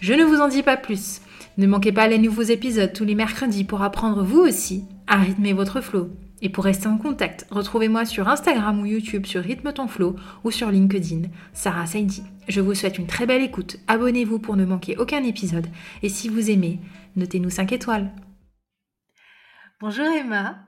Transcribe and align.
Je 0.00 0.14
ne 0.14 0.22
vous 0.22 0.40
en 0.40 0.46
dis 0.46 0.62
pas 0.62 0.76
plus. 0.76 1.20
Ne 1.56 1.66
manquez 1.66 1.90
pas 1.90 2.06
les 2.06 2.18
nouveaux 2.18 2.42
épisodes 2.42 2.92
tous 2.92 3.04
les 3.04 3.16
mercredis 3.16 3.64
pour 3.64 3.82
apprendre 3.82 4.22
vous 4.22 4.38
aussi 4.38 4.84
à 5.08 5.16
rythmer 5.16 5.52
votre 5.52 5.80
flow. 5.80 6.10
Et 6.40 6.50
pour 6.50 6.62
rester 6.62 6.86
en 6.86 6.98
contact, 6.98 7.46
retrouvez-moi 7.50 8.04
sur 8.04 8.28
Instagram 8.28 8.78
ou 8.80 8.86
YouTube 8.86 9.26
sur 9.26 9.42
Rythme 9.42 9.72
ton 9.72 9.88
flow 9.88 10.14
ou 10.44 10.52
sur 10.52 10.70
LinkedIn, 10.70 11.22
Sarah 11.52 11.86
Saidi. 11.86 12.22
Je 12.46 12.60
vous 12.60 12.74
souhaite 12.74 12.98
une 12.98 13.08
très 13.08 13.26
belle 13.26 13.42
écoute. 13.42 13.78
Abonnez-vous 13.88 14.38
pour 14.38 14.54
ne 14.54 14.64
manquer 14.64 14.96
aucun 14.98 15.24
épisode. 15.24 15.66
Et 16.04 16.08
si 16.08 16.28
vous 16.28 16.48
aimez, 16.48 16.78
notez-nous 17.16 17.50
5 17.50 17.72
étoiles. 17.72 18.12
Bonjour 19.80 20.06
Emma. 20.06 20.64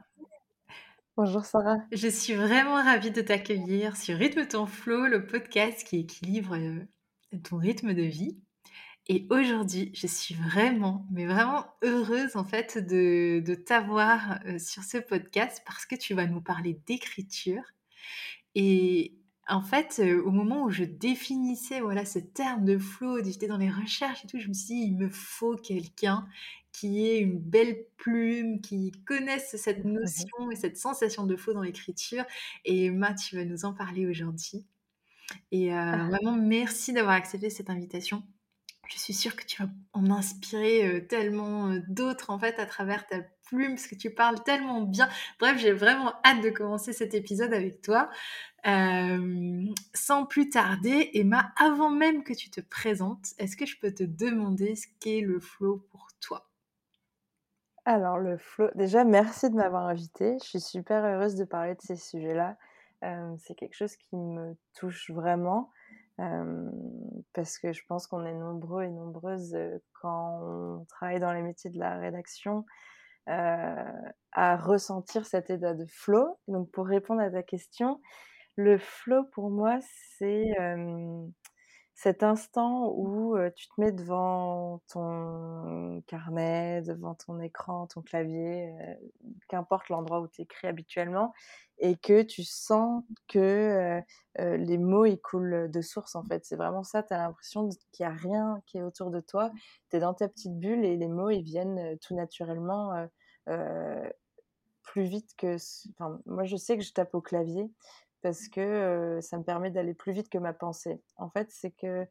Bonjour 1.17 1.45
Sarah. 1.45 1.77
Je 1.93 2.09
suis 2.09 2.35
vraiment 2.35 2.83
ravie 2.83 3.13
de 3.13 3.21
t'accueillir 3.21 3.97
sur 3.97 4.17
Rythme 4.17 4.47
ton 4.49 4.67
flow, 4.67 5.07
le 5.07 5.25
podcast 5.25 5.87
qui 5.87 6.01
équilibre 6.01 6.57
euh, 6.57 7.39
ton 7.45 7.59
rythme 7.59 7.95
de 7.95 8.03
vie. 8.03 8.37
Et 9.09 9.27
aujourd'hui, 9.31 9.91
je 9.95 10.07
suis 10.07 10.35
vraiment, 10.35 11.07
mais 11.11 11.27
vraiment 11.27 11.67
heureuse 11.83 12.37
en 12.37 12.45
fait 12.45 12.79
de, 12.79 13.41
de 13.45 13.55
t'avoir 13.55 14.39
euh, 14.47 14.59
sur 14.59 14.85
ce 14.85 14.99
podcast 14.99 15.63
parce 15.67 15.87
que 15.87 15.97
tu 15.97 16.15
vas 16.15 16.27
nous 16.27 16.41
parler 16.41 16.81
d'écriture. 16.87 17.63
Et 18.55 19.17
en 19.49 19.63
fait, 19.63 20.01
euh, 20.01 20.23
au 20.23 20.31
moment 20.31 20.65
où 20.65 20.71
je 20.71 20.85
définissais 20.85 21.81
voilà 21.81 22.05
ce 22.05 22.19
terme 22.19 22.65
de 22.65 22.79
flow, 22.79 23.23
j'étais 23.25 23.49
dans 23.49 23.57
les 23.57 23.71
recherches 23.71 24.25
et 24.25 24.29
tout, 24.29 24.39
je 24.39 24.49
me 24.49 24.55
suis 24.55 24.75
dit, 24.75 24.83
il 24.83 24.97
me 24.97 25.09
faut 25.09 25.57
quelqu'un 25.57 26.27
qui 26.73 27.07
ait 27.07 27.19
une 27.19 27.39
belle 27.39 27.85
plume, 27.97 28.61
qui 28.61 28.93
connaisse 29.07 29.57
cette 29.57 29.85
mmh 29.85 29.93
notion 29.93 30.51
et 30.53 30.57
cette 30.57 30.77
sensation 30.77 31.27
de 31.27 31.35
flow 31.37 31.53
dans 31.53 31.63
l'écriture. 31.63 32.25
Et 32.65 32.87
Emma, 32.87 33.15
tu 33.15 33.37
vas 33.37 33.45
nous 33.45 33.65
en 33.65 33.75
parler 33.75 34.07
aujourd'hui. 34.07 34.65
Et 35.51 35.73
euh, 35.73 35.77
ah. 35.77 36.09
vraiment, 36.09 36.37
merci 36.37 36.93
d'avoir 36.93 37.15
accepté 37.15 37.51
cette 37.51 37.71
invitation 37.71 38.23
je 38.93 38.99
suis 38.99 39.15
sûre 39.15 39.37
que 39.37 39.45
tu 39.45 39.63
vas 39.63 39.69
en 39.93 40.11
inspirer 40.11 40.87
euh, 40.87 41.01
tellement 41.01 41.69
euh, 41.69 41.81
d'autres 41.89 42.31
en 42.31 42.39
fait 42.39 42.59
à 42.59 42.67
travers 42.67 43.07
ta 43.07 43.19
plume 43.47 43.75
parce 43.75 43.87
que 43.87 43.95
tu 43.95 44.11
parles 44.11 44.43
tellement 44.43 44.83
bien. 44.83 45.09
Bref, 45.39 45.59
j'ai 45.59 45.73
vraiment 45.73 46.13
hâte 46.25 46.43
de 46.43 46.51
commencer 46.51 46.93
cet 46.93 47.15
épisode 47.15 47.53
avec 47.53 47.83
toi. 47.83 48.11
Euh, 48.67 49.65
sans 49.95 50.27
plus 50.27 50.51
tarder, 50.51 51.11
Emma, 51.15 51.53
avant 51.57 51.91
même 51.91 52.25
que 52.25 52.35
tu 52.35 52.51
te 52.51 52.61
présentes, 52.61 53.29
est-ce 53.39 53.57
que 53.57 53.67
je 53.67 53.79
peux 53.79 53.93
te 53.93 54.05
demander 54.05 54.75
ce 54.75 54.87
qu'est 55.01 55.21
le 55.21 55.41
flow 55.41 55.87
pour 55.91 56.09
toi? 56.21 56.49
Alors 57.87 58.19
le 58.19 58.37
flow, 58.37 58.69
déjà 58.75 59.05
merci 59.05 59.51
de 59.51 59.55
m'avoir 59.55 59.87
invitée. 59.87 60.37
Je 60.43 60.49
suis 60.49 60.61
super 60.61 61.05
heureuse 61.05 61.37
de 61.37 61.45
parler 61.45 61.75
de 61.75 61.81
ces 61.81 61.97
sujets-là. 61.97 62.57
c'est 63.39 63.55
quelque 63.55 63.75
chose 63.75 63.97
qui 63.97 64.17
me 64.17 64.55
touche 64.75 65.11
vraiment 65.11 65.71
parce 67.33 67.59
que 67.59 67.73
je 67.73 67.83
pense 67.89 68.07
qu'on 68.07 68.25
est 68.27 68.35
nombreux 68.35 68.85
et 68.85 68.91
nombreuses 68.91 69.57
quand 70.01 70.41
on 70.43 70.85
travaille 70.87 71.21
dans 71.21 71.33
les 71.33 71.43
métiers 71.43 71.71
de 71.71 71.79
la 71.79 71.99
rédaction 71.99 72.65
à 73.27 74.57
ressentir 74.57 75.27
cet 75.27 75.51
état 75.51 75.75
de 75.75 75.87
flow. 75.87 76.39
Donc 76.49 76.71
pour 76.71 76.87
répondre 76.87 77.21
à 77.21 77.31
ta 77.31 77.43
question, 77.43 78.01
le 78.57 78.79
flow 78.79 79.25
pour 79.33 79.51
moi 79.51 79.79
c'est 80.19 80.57
cet 82.03 82.23
instant 82.23 82.91
où 82.97 83.37
tu 83.55 83.69
te 83.69 83.79
mets 83.79 83.93
devant 83.93 84.81
ton 84.89 86.03
carnet, 86.07 86.81
devant 86.81 87.15
ton 87.15 87.39
écran, 87.41 87.89
ton 87.89 88.01
clavier, 88.01 88.75
qu'importe 89.49 89.91
l'endroit 89.91 90.23
où 90.23 90.27
tu 90.27 90.41
écris 90.41 90.67
habituellement, 90.67 91.35
et 91.77 91.97
que 91.97 92.23
tu 92.23 92.43
sens 92.43 93.05
que 93.29 94.01
les 94.39 94.79
mots 94.79 95.05
ils 95.05 95.21
coulent 95.21 95.71
de 95.71 95.81
source 95.83 96.17
en 96.17 96.25
fait. 96.25 96.43
C'est 96.47 96.57
vraiment 96.57 96.85
ça, 96.85 97.03
tu 97.03 97.13
as 97.13 97.19
l'impression 97.19 97.69
qu'il 97.93 98.07
n'y 98.07 98.11
a 98.11 98.17
rien 98.17 98.63
qui 98.65 98.79
est 98.79 98.83
autour 98.83 99.11
de 99.11 99.21
toi, 99.21 99.51
tu 99.91 99.99
es 99.99 100.01
dans 100.01 100.15
ta 100.15 100.27
petite 100.27 100.59
bulle 100.59 100.87
et 100.87 100.97
les 100.97 101.09
mots 101.09 101.29
ils 101.29 101.43
viennent 101.43 101.99
tout 101.99 102.15
naturellement 102.15 102.95
plus 104.85 105.05
vite 105.05 105.37
que... 105.37 105.57
Enfin, 105.91 106.19
moi 106.25 106.45
je 106.45 106.57
sais 106.57 106.79
que 106.79 106.83
je 106.83 106.95
tape 106.95 107.15
au 107.15 107.21
clavier 107.21 107.71
parce 108.23 108.49
que 108.49 109.19
ça 109.23 109.39
me 109.39 109.43
permet 109.43 109.71
d'aller 109.71 109.95
plus 109.95 110.13
vite 110.13 110.29
que 110.29 110.39
ma 110.39 110.53
pensée. 110.53 111.01
En 111.17 111.31
fait, 111.31 111.49
c'est 111.51 111.71
que 111.71 112.07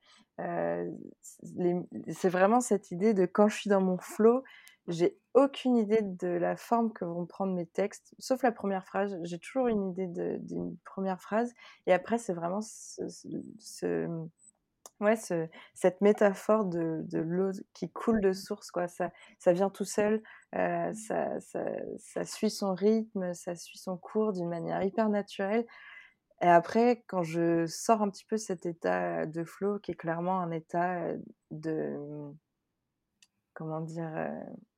c'est 2.12 2.30
vraiment 2.30 2.62
cette 2.62 2.92
idée 2.92 3.14
de 3.14 3.26
quand 3.26 3.48
je 3.48 3.58
suis 3.58 3.70
dans 3.70 3.82
mon 3.82 3.98
flow, 3.98 4.44
j'ai 4.90 5.18
aucune 5.36 5.78
idée 5.78 6.02
de 6.02 6.28
la 6.28 6.56
forme 6.56 6.92
que 6.92 7.06
vont 7.06 7.26
prendre 7.26 7.54
mes 7.54 7.68
textes, 7.68 8.16
sauf 8.18 8.42
la 8.42 8.52
première 8.52 8.86
phrase. 8.86 9.18
J'ai 9.24 9.38
toujours 9.40 9.68
une 9.68 9.90
idée 9.92 10.08
d'une 10.08 10.76
première 10.84 11.22
phrase, 11.22 11.54
et 11.86 11.94
après, 11.94 12.18
c'est 12.18 12.34
vraiment 12.34 12.62
ouais, 15.00 15.16
cette 15.74 16.02
métaphore 16.02 16.66
de, 16.66 17.06
l'eau 17.14 17.52
qui 17.74 17.90
coule 17.90 18.20
de 18.22 18.34
source, 18.34 18.72
quoi. 18.72 18.88
Ça, 18.88 19.12
ça 19.38 19.54
vient 19.54 19.70
tout 19.70 19.86
seul, 19.86 20.22
ça, 20.54 21.40
ça, 21.40 22.26
suit 22.26 22.50
son 22.50 22.74
rythme, 22.74 23.34
ça 23.34 23.56
suit 23.56 23.78
son 23.78 23.98
cours 23.98 24.34
d'une 24.34 24.50
manière 24.50 24.82
hyper 24.84 25.10
naturelle. 25.10 25.66
Et 26.42 26.48
après, 26.48 27.04
quand 27.08 27.24
je 27.24 27.66
sors 27.66 28.02
un 28.02 28.10
petit 28.10 28.26
peu 28.26 28.38
cet 28.38 28.66
état 28.66 29.26
de 29.26 29.44
flow, 29.44 29.80
qui 29.80 29.92
est 29.92 29.96
clairement 29.96 30.40
un 30.40 30.52
état 30.52 31.02
de 31.52 31.98
comment 33.54 33.82
dire, 33.82 34.10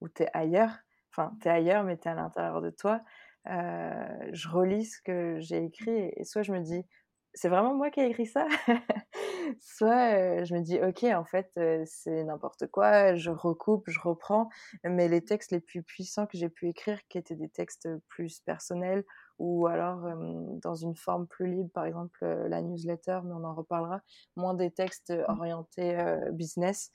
où 0.01 0.09
tu 0.09 0.23
es 0.23 0.29
ailleurs, 0.33 0.71
enfin, 1.11 1.37
tu 1.41 1.47
es 1.47 1.51
ailleurs, 1.51 1.83
mais 1.83 1.97
tu 1.97 2.07
es 2.07 2.11
à 2.11 2.15
l'intérieur 2.15 2.61
de 2.61 2.71
toi, 2.71 3.01
je 3.45 4.49
relis 4.49 4.85
ce 4.85 5.01
que 5.03 5.37
j'ai 5.39 5.63
écrit 5.63 6.11
et, 6.15 6.23
soit 6.23 6.41
je 6.41 6.51
me 6.51 6.59
dis, 6.59 6.83
c'est 7.33 7.47
vraiment 7.47 7.75
moi 7.75 7.91
qui 7.91 8.01
ai 8.01 8.07
écrit 8.07 8.25
ça? 8.25 8.47
Soit 9.59 10.43
je 10.43 10.53
me 10.53 10.61
dis, 10.61 10.79
ok, 10.81 11.03
en 11.03 11.25
fait, 11.25 11.59
c'est 11.85 12.23
n'importe 12.23 12.67
quoi, 12.67 13.15
je 13.15 13.29
recoupe, 13.29 13.85
je 13.87 13.99
reprends, 13.99 14.49
mais 14.83 15.07
les 15.07 15.23
textes 15.23 15.51
les 15.51 15.59
plus 15.59 15.83
puissants 15.83 16.25
que 16.25 16.37
j'ai 16.37 16.49
pu 16.49 16.67
écrire, 16.67 16.99
qui 17.09 17.17
étaient 17.17 17.35
des 17.35 17.49
textes 17.49 17.87
plus 18.09 18.39
personnels, 18.41 19.05
ou 19.41 19.65
alors 19.65 20.07
dans 20.61 20.75
une 20.75 20.95
forme 20.95 21.25
plus 21.25 21.47
libre, 21.47 21.71
par 21.73 21.85
exemple 21.85 22.23
la 22.23 22.61
newsletter, 22.61 23.21
mais 23.23 23.33
on 23.33 23.43
en 23.43 23.55
reparlera, 23.55 24.01
moins 24.35 24.53
des 24.53 24.69
textes 24.69 25.11
mmh. 25.11 25.31
orientés 25.31 26.15
business. 26.31 26.91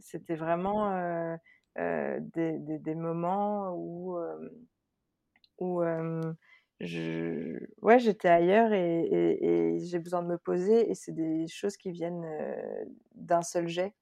C'était 0.00 0.34
vraiment 0.34 1.38
des, 1.76 2.58
des, 2.58 2.94
moments 2.96 3.72
où, 3.76 4.18
où 5.58 5.82
je, 6.80 7.58
ouais, 7.82 8.00
j'étais 8.00 8.28
ailleurs 8.28 8.72
et, 8.72 9.04
et, 9.04 9.78
j'ai 9.78 10.00
besoin 10.00 10.24
de 10.24 10.28
me 10.28 10.38
poser 10.38 10.90
et 10.90 10.94
c'est 10.96 11.12
des 11.12 11.46
choses 11.46 11.76
qui 11.76 11.92
viennent 11.92 12.26
d'un 13.14 13.42
seul 13.42 13.68
jet. 13.68 13.94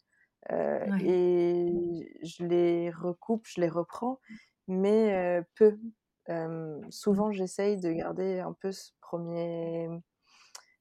Et 0.50 2.16
je 2.23 2.44
les 2.46 2.90
recoupe, 2.90 3.46
je 3.46 3.61
les 3.61 3.69
reprends, 3.69 4.20
mais 4.69 5.43
peu 5.55 5.78
souvent, 6.90 7.32
j'essaye 7.32 7.78
de 7.78 7.93
garder 7.93 8.40
un 8.40 8.52
peu 8.52 8.72
ce 8.72 8.90
premier, 9.00 9.88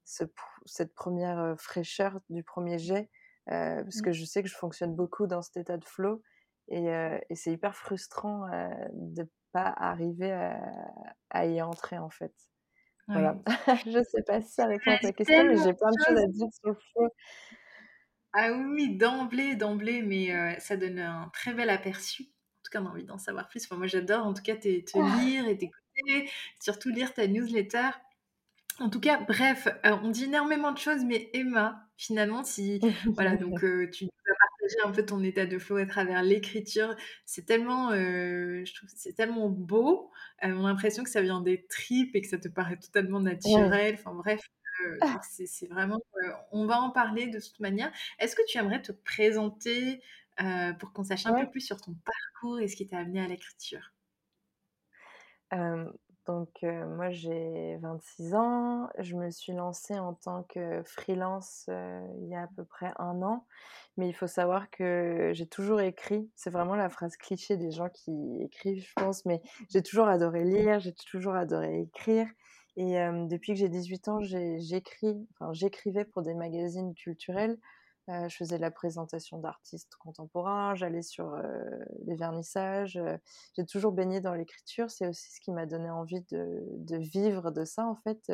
cette 0.04 0.94
première 0.94 1.56
fraîcheur 1.58 2.20
du 2.30 2.44
premier 2.44 2.78
jet, 2.78 3.10
parce 3.46 3.98
mmh. 3.98 4.02
que 4.02 4.12
je 4.12 4.26
sais 4.26 4.44
que 4.44 4.50
je 4.50 4.56
fonctionne 4.56 4.96
beaucoup 4.96 5.28
dans 5.28 5.42
cet 5.42 5.58
état 5.58 5.78
de 5.78 5.86
flow, 5.86 6.22
et, 6.68 6.86
et 7.30 7.36
c'est 7.36 7.52
hyper 7.52 7.76
frustrant 7.76 8.48
de 8.94 9.28
pas 9.52 9.74
arriver 9.78 10.32
à, 11.30 11.46
y 11.46 11.62
entrer 11.62 11.98
en 11.98 12.10
fait. 12.10 12.34
Voilà. 13.08 13.38
je 13.88 14.04
sais 14.04 14.22
pas 14.22 14.42
si 14.42 14.52
ça 14.52 14.68
répond 14.68 14.92
à 14.92 15.00
ta 15.00 15.12
question, 15.12 15.44
mais 15.46 15.58
j'ai 15.58 15.74
plein 15.74 15.90
de 15.90 16.06
choses 16.08 16.18
à 16.18 16.28
dire 16.28 16.48
sur 16.54 16.70
le 16.70 16.76
flow. 16.76 17.10
Ah 18.34 18.52
oui, 18.52 18.96
d'emblée, 18.96 19.56
d'emblée, 19.56 20.04
mais 20.04 20.60
ça 20.60 20.78
donne 20.78 21.00
un 21.00 21.30
très 21.34 21.54
bel 21.54 21.70
aperçu. 21.70 22.26
Tout 22.70 22.78
cas, 22.78 22.84
on 22.84 22.88
a 22.88 22.90
envie 22.90 23.04
d'en 23.04 23.18
savoir 23.18 23.48
plus. 23.48 23.66
Enfin, 23.66 23.78
moi, 23.78 23.88
j'adore 23.88 24.26
en 24.28 24.34
tout 24.34 24.44
cas 24.44 24.56
te 24.56 24.68
lire 24.68 25.48
et 25.48 25.58
t'écouter, 25.58 26.30
surtout 26.60 26.90
lire 26.90 27.14
ta 27.14 27.28
newsletter. 27.28 27.90
En 28.80 28.90
tout 28.90 29.00
cas, 29.00 29.20
bref, 29.28 29.68
euh, 29.86 29.98
on 30.04 30.10
dit 30.10 30.26
énormément 30.26 30.72
de 30.72 30.78
choses, 30.78 31.04
mais 31.04 31.30
Emma, 31.34 31.84
finalement, 31.98 32.44
si 32.44 32.80
voilà, 33.16 33.36
donc 33.36 33.64
euh, 33.64 33.90
tu 33.90 34.06
nous 34.06 34.10
as 34.10 34.36
partagé 34.38 34.76
un 34.86 34.92
peu 34.92 35.06
ton 35.06 35.24
état 35.24 35.46
de 35.46 35.58
flow 35.58 35.78
à 35.78 35.86
travers 35.86 36.24
l'écriture, 36.24 36.96
c'est 37.26 37.46
tellement, 37.46 37.92
euh, 37.92 38.64
je 38.64 38.74
trouve, 38.74 38.90
c'est 38.96 39.14
tellement 39.14 39.50
beau. 39.50 40.12
on 40.42 40.66
a 40.66 40.70
l'impression 40.70 41.04
que 41.04 41.10
ça 41.10 41.22
vient 41.22 41.42
des 41.42 41.66
tripes 41.66 42.16
et 42.16 42.22
que 42.22 42.28
ça 42.28 42.38
te 42.38 42.48
paraît 42.48 42.78
totalement 42.78 43.20
naturel. 43.20 43.96
Enfin 43.96 44.14
bref, 44.14 44.50
c'est 45.24 45.68
vraiment, 45.68 46.00
on 46.52 46.66
va 46.66 46.80
en 46.80 46.92
parler 46.92 47.28
de 47.28 47.40
toute 47.40 47.60
manière. 47.60 47.92
Est-ce 48.20 48.36
que 48.36 48.46
tu 48.48 48.58
aimerais 48.58 48.82
te 48.82 48.94
présenter 48.94 50.02
pour 50.80 50.94
qu'on 50.94 51.04
sache 51.04 51.26
un 51.26 51.34
peu 51.34 51.50
plus 51.50 51.62
sur 51.62 51.82
ton 51.82 51.94
parcours 52.06 52.60
et 52.60 52.68
ce 52.68 52.76
qui 52.76 52.88
t'a 52.88 53.00
amené 53.00 53.22
à 53.22 53.28
l'écriture? 53.28 53.94
Donc, 56.26 56.62
moi, 56.62 57.10
j'ai 57.10 57.78
26 57.78 58.36
ans. 58.36 58.88
Je 59.00 59.16
me 59.16 59.32
suis 59.32 59.54
lancée 59.54 59.98
en 59.98 60.14
tant 60.14 60.44
que 60.44 60.84
freelance 60.84 61.68
il 61.68 62.28
y 62.28 62.36
a 62.36 62.44
à 62.44 62.48
peu 62.56 62.64
près 62.66 62.94
un 62.98 63.22
an. 63.24 63.48
Mais 63.98 64.08
il 64.08 64.14
faut 64.14 64.28
savoir 64.28 64.70
que 64.70 65.32
j'ai 65.34 65.48
toujours 65.48 65.82
écrit. 65.82 66.32
C'est 66.36 66.52
vraiment 66.52 66.76
la 66.76 66.88
phrase 66.90 67.18
cliché 67.18 67.58
des 67.58 67.72
gens 67.72 67.90
qui 67.90 68.42
écrivent, 68.42 68.86
je 68.86 68.94
pense. 68.96 69.26
Mais 69.26 69.42
j'ai 69.70 69.82
toujours 69.82 70.08
adoré 70.08 70.46
lire, 70.46 70.80
j'ai 70.80 70.94
toujours 70.94 71.34
adoré 71.36 71.82
écrire. 71.82 72.28
Et 72.78 72.94
depuis 73.28 73.54
que 73.54 73.60
j'ai 73.60 73.68
18 73.68 74.08
ans, 74.08 74.20
j'écris, 74.22 75.28
enfin, 75.34 75.52
j'écrivais 75.52 76.06
pour 76.06 76.22
des 76.22 76.36
magazines 76.36 76.94
culturels. 76.94 77.58
Euh, 78.10 78.28
je 78.28 78.38
faisais 78.38 78.58
la 78.58 78.72
présentation 78.72 79.38
d'artistes 79.38 79.96
contemporains, 79.98 80.74
j'allais 80.74 81.04
sur 81.04 81.32
euh, 81.34 81.62
les 82.08 82.16
vernissages. 82.16 82.98
Euh, 82.98 83.18
j'ai 83.56 83.66
toujours 83.66 83.92
baigné 83.92 84.20
dans 84.20 84.34
l'écriture. 84.34 84.90
C'est 84.90 85.08
aussi 85.08 85.32
ce 85.32 85.40
qui 85.40 85.52
m'a 85.52 85.68
donné 85.68 85.92
envie 85.92 86.22
de, 86.32 86.98
vivre 86.98 87.52
de 87.52 87.66
ça, 87.66 87.86
en 87.86 87.96
fait. 87.96 88.32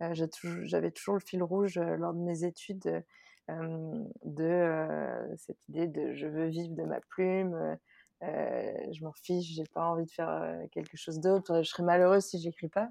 J'avais 0.00 0.90
toujours 0.90 1.14
le 1.14 1.20
fil 1.20 1.42
rouge 1.42 1.78
lors 1.78 2.12
de 2.12 2.20
mes 2.20 2.44
études 2.44 3.04
de 3.48 5.36
cette 5.38 5.68
idée 5.68 5.86
de 5.86 6.12
je 6.14 6.26
veux 6.26 6.48
vivre 6.48 6.74
de 6.74 6.82
ma 6.82 7.00
plume. 7.00 7.78
je 8.20 9.04
m'en 9.04 9.12
fiche, 9.12 9.54
j'ai 9.54 9.64
pas 9.72 9.84
envie 9.84 10.04
de 10.04 10.10
faire 10.10 10.58
quelque 10.72 10.96
chose 10.96 11.20
d'autre. 11.20 11.62
Je 11.62 11.68
serais 11.68 11.84
malheureuse 11.84 12.24
si 12.24 12.38
j'écris 12.38 12.68
pas. 12.68 12.90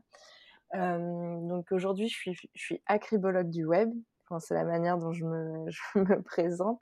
donc 0.73 1.71
aujourd'hui, 1.71 2.09
je 2.09 2.31
suis 2.55 2.81
acribologue 2.87 3.49
du 3.49 3.65
web 3.65 3.93
c'est 4.39 4.53
la 4.53 4.63
manière 4.63 4.97
dont 4.97 5.11
je 5.11 5.25
me, 5.25 5.65
me 5.95 6.21
présente. 6.21 6.81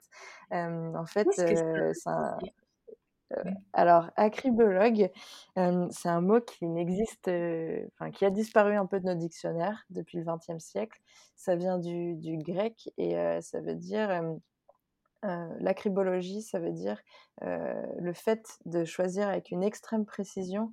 en 0.50 1.06
fait, 1.06 1.28
c'est 1.32 2.06
un... 2.06 2.38
alors, 3.72 4.10
acribologue, 4.16 5.10
c'est 5.56 6.08
un 6.08 6.20
mot 6.20 6.40
qui 6.40 6.66
n'existe, 6.66 7.28
enfin, 7.28 8.10
qui 8.10 8.24
a 8.24 8.30
disparu 8.30 8.76
un 8.76 8.86
peu 8.86 9.00
de 9.00 9.06
nos 9.06 9.14
dictionnaires 9.14 9.84
depuis 9.90 10.18
le 10.18 10.24
XXe 10.24 10.62
siècle. 10.62 11.00
Ça 11.36 11.56
vient 11.56 11.78
du, 11.78 12.14
du 12.16 12.38
grec 12.38 12.90
et 12.96 13.16
ça 13.40 13.60
veut 13.60 13.74
dire 13.74 14.22
l'acribologie, 15.22 16.42
ça 16.42 16.58
veut 16.58 16.72
dire 16.72 17.00
le 17.42 18.12
fait 18.12 18.58
de 18.66 18.84
choisir 18.84 19.28
avec 19.28 19.50
une 19.50 19.62
extrême 19.62 20.04
précision 20.04 20.72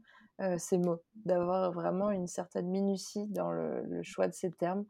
ces 0.58 0.78
mots, 0.78 1.02
d'avoir 1.26 1.72
vraiment 1.72 2.12
une 2.12 2.28
certaine 2.28 2.68
minutie 2.68 3.28
dans 3.28 3.52
le, 3.52 4.02
choix 4.04 4.28
de 4.28 4.34
ces 4.34 4.52
termes. 4.52 4.86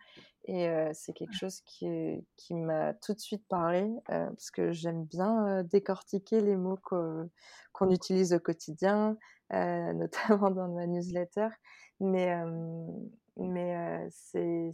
Et 0.45 0.67
c'est 0.93 1.13
quelque 1.13 1.35
chose 1.35 1.61
qui, 1.61 2.23
m'a 2.51 2.93
tout 2.95 3.13
de 3.13 3.19
suite 3.19 3.45
parlé, 3.47 3.87
parce 4.07 4.51
que 4.51 4.71
j'aime 4.71 5.03
bien 5.05 5.63
décortiquer 5.63 6.41
les 6.41 6.55
mots 6.55 6.79
qu'on 6.83 7.89
utilise 7.89 8.33
au 8.33 8.39
quotidien, 8.39 9.17
notamment 9.51 10.51
dans 10.51 10.69
ma 10.69 10.87
newsletter. 10.87 11.49
Mais, 11.99 12.33
mais 13.37 14.07
c'est, 14.09 14.71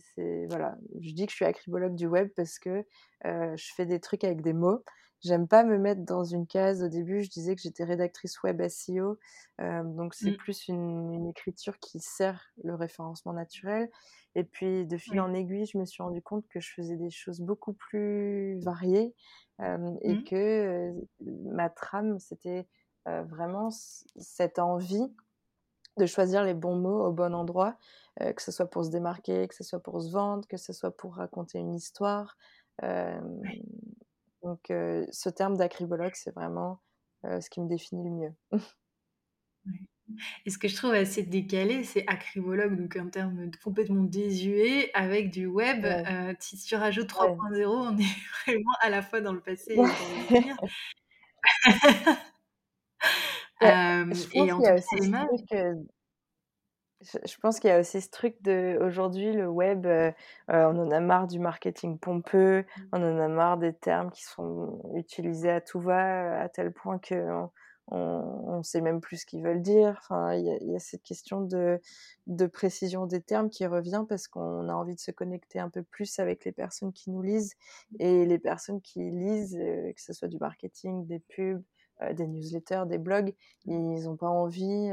voilà, 0.50 0.78
je 1.02 1.12
dis 1.12 1.26
que 1.26 1.32
je 1.32 1.36
suis 1.36 1.46
acribologue 1.46 1.96
du 1.96 2.08
web 2.08 2.30
parce 2.36 2.60
que 2.60 2.86
je 3.26 3.74
fais 3.76 3.86
des 3.86 4.00
trucs 4.00 4.24
avec 4.24 4.42
des 4.42 4.54
mots 4.54 4.84
J'aime 5.22 5.48
pas 5.48 5.64
me 5.64 5.78
mettre 5.78 6.04
dans 6.04 6.24
une 6.24 6.46
case. 6.46 6.84
Au 6.84 6.90
début, 6.90 7.24
je 7.24 7.30
disais 7.30 7.56
que 7.56 7.62
j'étais 7.62 7.84
rédactrice 7.84 8.42
web 8.44 8.62
SEO. 8.68 9.18
donc, 9.60 10.14
c'est 10.14 10.32
mmh. 10.32 10.38
plus 10.38 10.68
une, 10.68 11.28
écriture 11.28 11.80
qui 11.80 12.00
sert 12.00 12.52
le 12.64 12.76
référencement 12.76 13.34
naturel. 13.34 13.90
Et 14.36 14.44
puis, 14.44 14.86
de 14.86 14.98
fil 14.98 15.20
en 15.20 15.34
aiguille, 15.34 15.66
je 15.66 15.78
me 15.78 15.86
suis 15.86 16.04
rendu 16.04 16.22
compte 16.22 16.48
que 16.48 16.60
je 16.60 16.72
faisais 16.72 16.96
des 16.96 17.10
choses 17.10 17.42
beaucoup 17.42 17.74
plus 17.74 18.60
variées 18.60 19.16
et 19.60 20.14
mmh. 20.14 20.24
que 20.26 20.94
ma 21.22 21.70
trame, 21.70 22.20
c'était 22.20 22.68
vraiment 23.06 23.70
cette 23.72 24.60
envie 24.60 25.12
de 25.98 26.06
choisir 26.06 26.44
les 26.44 26.54
bons 26.54 26.76
mots 26.76 27.06
au 27.06 27.12
bon 27.12 27.34
endroit, 27.34 27.76
que 28.20 28.42
ce 28.42 28.52
soit 28.52 28.70
pour 28.70 28.86
se 28.86 28.92
démarquer, 28.92 29.48
que 29.48 29.56
ce 29.56 29.64
soit 29.64 29.82
pour 29.82 30.00
se 30.00 30.12
vendre, 30.12 30.48
que 30.48 30.58
ce 30.58 30.74
soit 30.74 30.96
pour 30.96 31.16
raconter 31.16 31.58
une 31.58 31.74
histoire. 31.74 32.38
Donc, 34.44 34.66
ce 34.68 35.30
terme 35.30 35.58
d'acribologue, 35.58 36.14
c'est 36.14 36.34
vraiment 36.34 36.80
ce 37.24 37.50
qui 37.50 37.62
me 37.62 37.68
définit 37.68 38.04
le 38.04 38.12
mieux. 38.12 38.34
Et 40.46 40.50
ce 40.50 40.58
que 40.58 40.68
je 40.70 40.76
trouve 40.76 40.94
assez 40.94 41.24
décalé, 41.24 41.84
c'est 41.84 42.06
acribologue, 42.08 42.80
donc 42.80 42.96
un 42.96 43.08
terme 43.08 43.52
complètement 43.62 44.04
désuet 44.04 44.90
avec 44.94 45.32
du 45.32 45.48
web. 45.48 45.86
si 46.40 46.58
tu 46.58 46.76
rajoutes 46.76 47.10
3.0, 47.10 47.66
on 47.68 47.98
est 47.98 48.04
vraiment 48.46 48.74
à 48.80 48.90
la 48.90 49.02
fois 49.02 49.20
dans 49.22 49.34
le 49.34 49.42
passé 49.42 49.74
et 49.74 49.76
dans 49.76 49.84
l'avenir. 49.84 50.58
et 54.34 54.52
en 54.52 54.60
tout 54.60 55.46
cas, 55.50 55.74
je, 57.02 57.38
pense 57.40 57.60
qu'il 57.60 57.70
y 57.70 57.74
a 57.74 57.80
aussi 57.80 58.02
ce 58.02 58.10
truc 58.10 58.42
de 58.42 58.80
aujourd'hui 58.82 59.32
le 59.32 59.48
web, 59.48 59.86
euh, 59.86 60.12
euh, 60.50 60.66
on 60.66 60.80
en 60.80 60.92
a 60.92 61.00
marre 61.00 61.28
du 61.28 61.40
marketing 61.40 62.00
pompeux, 62.00 62.62
mmh. 62.62 62.82
on 62.94 62.98
en 62.98 63.20
a 63.20 63.28
marre 63.28 63.58
des 63.58 63.74
termes 63.74 64.12
qui 64.12 64.24
sont 64.24 64.82
utilisés 64.96 65.52
à 65.52 65.62
tout 65.62 65.80
va 65.80 66.40
à 66.42 66.50
tel 66.50 66.72
point 66.72 66.98
que 67.00 67.24
on, 67.90 68.58
ne 68.58 68.64
sait 68.64 68.82
même 68.82 69.00
plus 69.00 69.18
ce 69.18 69.26
qu'ils 69.26 69.44
veulent 69.44 69.62
dire. 69.62 69.96
Enfin, 70.00 70.34
il 70.34 70.46
y, 70.46 70.76
a 70.76 70.80
cette 70.80 71.04
question 71.04 71.40
de, 71.40 71.80
de 72.26 72.46
précision 72.46 73.06
des 73.06 73.22
termes 73.22 73.50
qui 73.50 73.66
revient 73.66 74.04
parce 74.10 74.28
qu'on 74.28 74.68
a 74.68 74.74
envie 74.74 74.96
de 74.96 75.00
se 75.00 75.12
connecter 75.12 75.60
un 75.60 75.70
peu 75.70 75.84
plus 75.84 76.20
avec 76.20 76.44
les 76.44 76.52
personnes 76.52 76.92
qui 76.92 77.12
nous 77.12 77.22
lisent 77.22 77.54
et 78.00 78.26
les 78.26 78.40
personnes 78.40 78.82
qui 78.82 79.00
lisent, 79.10 79.58
euh, 79.58 79.94
que 79.94 80.02
ce 80.02 80.12
soit 80.12 80.28
du 80.28 80.38
marketing, 80.38 81.06
des 81.06 81.20
pubs, 81.20 81.64
des 82.14 82.28
newsletters, 82.28 82.84
des 82.88 83.00
blogs, 83.00 83.34
ils 83.66 84.04
n'ont 84.04 84.18
pas 84.18 84.28
envie 84.28 84.92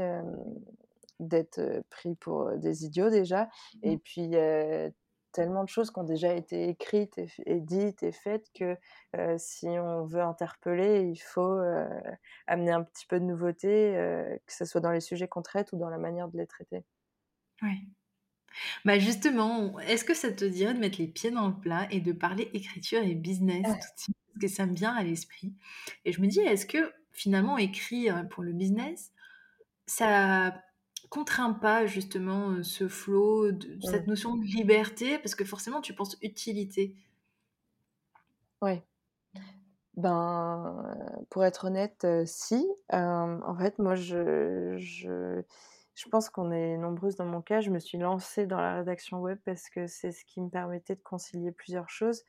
d'être 1.19 1.83
pris 1.89 2.15
pour 2.15 2.51
des 2.57 2.85
idiots 2.85 3.09
déjà. 3.09 3.45
Mmh. 3.45 3.79
Et 3.83 3.97
puis, 3.97 4.31
tellement 5.31 5.63
de 5.65 5.69
choses 5.69 5.91
qui 5.91 5.99
ont 5.99 6.03
déjà 6.03 6.33
été 6.33 6.69
écrites 6.69 7.17
et, 7.17 7.59
dites 7.59 8.03
et 8.03 8.11
faites 8.11 8.47
que 8.57 8.77
si 9.37 9.67
on 9.67 10.05
veut 10.05 10.21
interpeller, 10.21 11.01
il 11.01 11.17
faut 11.17 11.59
amener 12.47 12.71
un 12.71 12.83
petit 12.83 13.05
peu 13.05 13.19
de 13.19 13.25
nouveauté, 13.25 13.91
que 14.45 14.53
ce 14.53 14.63
soit 14.65 14.81
dans 14.81 14.91
les 14.91 15.01
sujets 15.01 15.27
qu'on 15.27 15.41
traite 15.41 15.73
ou 15.73 15.77
dans 15.77 15.89
la 15.89 15.97
manière 15.97 16.29
de 16.29 16.37
les 16.37 16.47
traiter. 16.47 16.85
Oui. 17.61 17.89
Bah 18.85 18.97
justement, 18.97 19.77
est-ce 19.81 20.05
que 20.05 20.13
ça 20.13 20.31
te 20.31 20.45
dirait 20.45 20.73
de 20.73 20.79
mettre 20.79 20.99
les 20.99 21.07
pieds 21.07 21.31
dans 21.31 21.49
le 21.49 21.55
plat 21.55 21.87
et 21.91 21.99
de 21.99 22.13
parler 22.13 22.49
écriture 22.53 23.03
et 23.03 23.13
business 23.13 23.63
tout 23.63 23.73
de 23.73 23.99
suite? 23.99 24.17
Parce 24.27 24.39
que 24.39 24.47
ça 24.47 24.65
me 24.65 24.73
vient 24.73 24.93
à 24.93 25.03
l'esprit. 25.03 25.53
Et 26.05 26.13
je 26.13 26.21
me 26.21 26.27
dis, 26.27 26.39
est-ce 26.39 26.65
que 26.65 26.93
finalement 27.11 27.57
écrire 27.57 28.25
pour 28.29 28.43
le 28.43 28.53
business, 28.53 29.11
ça 29.85 30.63
contraint 31.15 31.53
pas 31.53 31.85
justement 31.85 32.61
ce 32.61 32.89
flow, 32.89 33.49
cette 33.81 34.05
notion 34.07 34.35
de 34.35 34.43
liberté 34.43 35.17
Parce 35.17 35.33
que 35.33 35.45
forcément, 35.45 35.79
tu 35.79 35.93
penses 35.93 36.17
utilité. 36.21 36.93
Oui. 38.61 38.81
Ben, 39.95 40.83
pour 41.29 41.45
être 41.45 41.67
honnête, 41.67 42.05
si. 42.25 42.67
en 42.91 43.55
fait, 43.57 43.79
moi, 43.79 43.95
je, 43.95 44.75
je, 44.77 45.41
je 45.93 46.09
pense 46.09 46.29
qu'on 46.29 46.51
est 46.51 46.75
nombreuses 46.75 47.15
dans 47.15 47.25
mon 47.25 47.41
cas. 47.41 47.61
Je 47.61 47.69
me 47.69 47.79
suis 47.79 47.97
lancée 47.97 48.45
dans 48.45 48.59
la 48.59 48.75
rédaction 48.75 49.21
web 49.21 49.39
parce 49.45 49.69
que 49.69 49.87
c'est 49.87 50.11
ce 50.11 50.25
qui 50.25 50.41
me 50.41 50.49
permettait 50.49 50.95
de 50.95 51.01
concilier 51.01 51.53
plusieurs 51.53 51.89
choses 51.89 52.25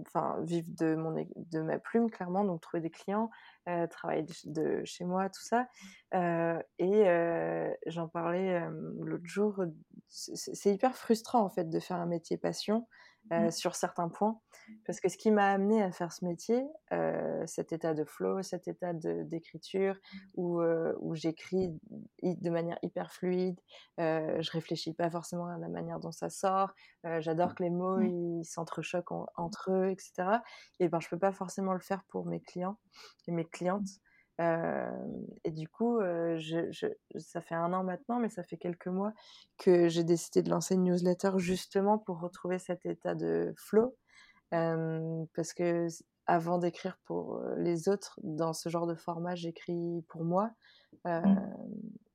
enfin 0.00 0.38
vivre 0.42 0.68
de 0.78 0.94
mon 0.94 1.14
de 1.36 1.60
ma 1.60 1.78
plume 1.78 2.10
clairement 2.10 2.44
donc 2.44 2.60
trouver 2.60 2.80
des 2.80 2.90
clients 2.90 3.30
euh, 3.68 3.86
travailler 3.86 4.26
de, 4.44 4.82
chez 4.84 5.04
moi 5.04 5.28
tout 5.28 5.42
ça. 5.42 5.66
Euh, 6.14 6.60
et 6.78 7.08
euh, 7.08 7.70
j'en 7.86 8.08
parlais 8.08 8.60
l'autre 9.00 9.26
jour 9.26 9.64
c'est 10.08 10.72
hyper 10.72 10.94
frustrant 10.96 11.42
en 11.42 11.48
fait 11.48 11.68
de 11.70 11.80
faire 11.80 11.96
un 11.96 12.06
métier 12.06 12.36
passion 12.36 12.86
mmh. 13.30 13.50
sur 13.50 13.74
certains 13.74 14.08
points. 14.08 14.40
Parce 14.86 15.00
que 15.00 15.08
ce 15.08 15.16
qui 15.16 15.30
m'a 15.30 15.50
amené 15.50 15.82
à 15.82 15.90
faire 15.92 16.12
ce 16.12 16.24
métier, 16.24 16.64
cet 17.46 17.72
état 17.72 17.94
de 17.94 18.04
flow, 18.04 18.42
cet 18.42 18.68
état 18.68 18.92
d'écriture, 18.94 19.96
où, 20.34 20.62
où 20.62 21.14
j'écris 21.14 21.78
de 22.22 22.50
manière 22.50 22.78
hyper 22.82 23.12
fluide, 23.12 23.58
je 23.98 24.50
réfléchis 24.50 24.94
pas 24.94 25.10
forcément 25.10 25.46
à 25.46 25.58
la 25.58 25.68
manière 25.68 25.98
dont 26.00 26.12
ça 26.12 26.30
sort, 26.30 26.72
j'adore 27.18 27.54
que 27.54 27.62
les 27.64 27.70
mots 27.70 27.98
mmh. 27.98 28.40
ils 28.40 28.44
s'entrechoquent 28.44 29.12
entre 29.36 29.72
eux, 29.72 29.90
etc. 29.90 30.38
Et 30.80 30.88
ben 30.88 31.00
je 31.00 31.08
peux 31.08 31.18
pas 31.18 31.32
forcément 31.32 31.74
le 31.74 31.80
faire 31.80 32.02
pour 32.08 32.26
mes 32.26 32.40
clients 32.40 32.78
et 33.26 33.32
mes 33.32 33.44
clientes 33.44 33.88
et 34.38 35.50
du 35.50 35.68
coup, 35.68 36.00
je, 36.00 36.92
ça 37.16 37.40
fait 37.40 37.54
un 37.54 37.72
an 37.72 37.84
maintenant, 37.84 38.18
mais 38.18 38.28
ça 38.28 38.42
fait 38.42 38.56
quelques 38.56 38.88
mois 38.88 39.12
que 39.58 39.88
j'ai 39.88 40.04
décidé 40.04 40.42
de 40.42 40.50
lancer 40.50 40.74
une 40.74 40.84
newsletter 40.84 41.32
justement 41.36 41.98
pour 41.98 42.20
retrouver 42.20 42.58
cet 42.58 42.86
état 42.86 43.14
de 43.14 43.54
flow. 43.56 43.96
parce 44.50 45.52
que 45.54 45.86
avant 46.26 46.58
d'écrire 46.58 46.98
pour 47.04 47.42
les 47.56 47.88
autres, 47.88 48.18
dans 48.22 48.52
ce 48.52 48.68
genre 48.68 48.86
de 48.86 48.94
format, 48.94 49.34
j'écris 49.34 50.04
pour 50.08 50.24
moi, 50.24 50.50
mmh. 51.04 51.36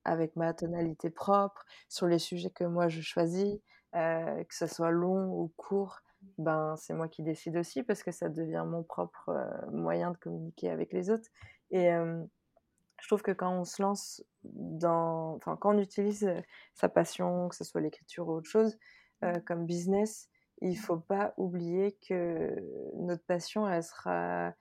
avec 0.06 0.36
ma 0.36 0.54
tonalité 0.54 1.10
propre, 1.10 1.66
sur 1.90 2.08
les 2.08 2.20
sujets 2.20 2.50
que 2.50 2.64
moi 2.64 2.88
je 2.88 3.02
choisis, 3.02 3.60
que 3.94 4.56
ce 4.56 4.68
soit 4.68 4.92
long 4.92 5.32
ou 5.32 5.52
court. 5.58 6.02
Ben, 6.40 6.76
c'est 6.78 6.94
moi 6.94 7.08
qui 7.08 7.22
décide 7.22 7.58
aussi 7.58 7.84
parce 7.84 8.04
que 8.04 8.12
ça 8.12 8.28
devient 8.28 8.64
mon 8.66 8.84
propre 8.84 9.32
moyen 9.72 10.12
de 10.12 10.18
communiquer 10.18 10.70
avec 10.70 10.92
les 10.92 11.10
autres. 11.10 11.30
Et 11.72 11.90
je 11.90 13.08
trouve 13.08 13.22
que 13.22 13.32
quand 13.32 13.52
on 13.52 13.64
se 13.64 13.82
lance 13.82 14.24
dans. 14.44 15.36
Enfin, 15.36 15.58
quand 15.58 15.76
on 15.76 15.80
utilise 15.80 16.30
sa 16.74 16.90
passion, 16.90 17.50
que 17.50 17.56
ce 17.56 17.64
soit 17.64 17.82
l'écriture 17.82 18.28
ou 18.28 18.34
autre 18.34 18.50
chose, 18.50 18.78
mmh. 19.22 19.40
comme 19.46 19.66
business, 19.66 20.30
il 20.62 20.72
ne 20.72 20.76
faut 20.76 20.98
pas 20.98 21.34
oublier 21.38 21.98
que 22.08 22.56
notre 22.96 23.24
passion, 23.26 23.68
elle 23.68 23.84
sera 23.84 24.54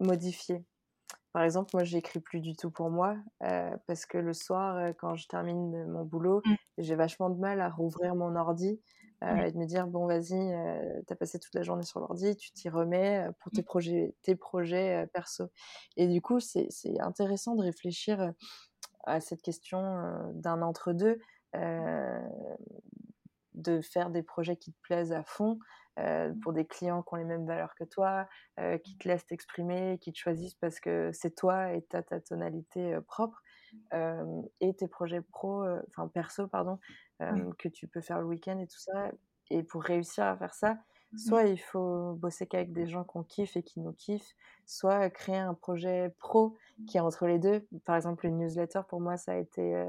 modifiée. 0.00 0.64
Par 1.32 1.42
exemple, 1.42 1.70
moi, 1.74 1.82
j'écris 1.82 2.20
plus 2.20 2.40
du 2.40 2.54
tout 2.54 2.70
pour 2.70 2.90
moi 2.90 3.16
parce 3.40 4.06
que 4.06 4.18
le 4.18 4.32
soir, 4.32 4.92
quand 4.98 5.16
je 5.16 5.26
termine 5.26 5.86
mon 5.86 6.04
boulot, 6.04 6.42
mmh. 6.44 6.54
j'ai 6.78 6.94
vachement 6.94 7.30
de 7.30 7.38
mal 7.38 7.60
à 7.60 7.68
rouvrir 7.68 8.14
mon 8.14 8.36
ordi 8.36 8.80
euh, 9.24 9.44
et 9.44 9.52
de 9.52 9.58
me 9.58 9.64
dire 9.64 9.86
bon 9.86 10.06
vas-y 10.06 10.34
euh, 10.34 11.00
tu 11.06 11.12
as 11.12 11.16
passé 11.16 11.38
toute 11.38 11.54
la 11.54 11.62
journée 11.62 11.84
sur 11.84 12.00
l'ordi 12.00 12.36
tu 12.36 12.52
t'y 12.52 12.68
remets 12.68 13.26
euh, 13.26 13.32
pour 13.40 13.52
tes 13.52 13.62
mmh. 13.62 13.64
projets 13.64 14.14
tes 14.22 14.36
projets 14.36 15.06
perso 15.12 15.44
et 15.96 16.08
du 16.08 16.20
coup 16.20 16.40
c'est 16.40 16.68
intéressant 17.00 17.54
de 17.54 17.62
réfléchir 17.62 18.32
à 19.04 19.20
cette 19.20 19.42
question 19.42 20.32
d'un 20.34 20.62
entre 20.62 20.92
deux 20.92 21.18
de 23.54 23.80
faire 23.80 24.10
des 24.10 24.22
projets 24.22 24.56
qui 24.56 24.72
te 24.72 24.80
plaisent 24.82 25.12
à 25.12 25.22
fond 25.22 25.58
mmh. 25.96 26.40
pour 26.42 26.52
des 26.52 26.66
clients 26.66 27.02
qui 27.02 27.14
ont 27.14 27.16
les 27.16 27.24
mêmes 27.24 27.46
valeurs 27.46 27.74
que 27.76 27.84
toi, 27.84 28.26
qui 28.82 28.96
te 28.96 29.06
laissent 29.06 29.26
t'exprimer, 29.26 29.98
qui 30.00 30.12
te 30.12 30.18
choisissent 30.18 30.56
parce 30.56 30.80
que 30.80 31.10
c'est 31.12 31.36
toi 31.36 31.72
et 31.72 31.86
tu 31.88 31.96
as 31.96 32.02
ta 32.02 32.20
tonalité 32.20 32.98
propre, 33.06 33.40
et 34.60 34.74
tes 34.74 34.88
projets 34.88 35.20
pro, 35.20 35.64
enfin 35.88 36.08
perso, 36.08 36.48
pardon, 36.48 36.78
que 37.58 37.68
tu 37.68 37.88
peux 37.88 38.00
faire 38.00 38.20
le 38.20 38.26
week-end 38.26 38.58
et 38.58 38.66
tout 38.66 38.78
ça. 38.78 39.10
Et 39.50 39.62
pour 39.62 39.82
réussir 39.82 40.24
à 40.24 40.36
faire 40.36 40.54
ça, 40.54 40.74
mmh 40.74 40.78
soit 41.16 41.44
il 41.44 41.58
faut 41.58 42.14
bosser 42.14 42.44
qu'avec 42.48 42.72
des 42.72 42.88
gens 42.88 43.04
qu'on 43.04 43.22
kiffe 43.22 43.56
et 43.56 43.62
qui 43.62 43.78
nous 43.78 43.92
kiffent, 43.92 44.34
soit 44.66 45.10
créer 45.10 45.36
un 45.36 45.54
projet 45.54 46.12
pro 46.18 46.56
qui 46.88 46.96
est 46.96 47.00
entre 47.00 47.26
les 47.28 47.38
deux. 47.38 47.68
Par 47.84 47.94
exemple, 47.94 48.26
une 48.26 48.38
newsletter, 48.38 48.80
pour 48.88 49.00
moi, 49.00 49.16
ça 49.16 49.32
a 49.32 49.36
été 49.36 49.86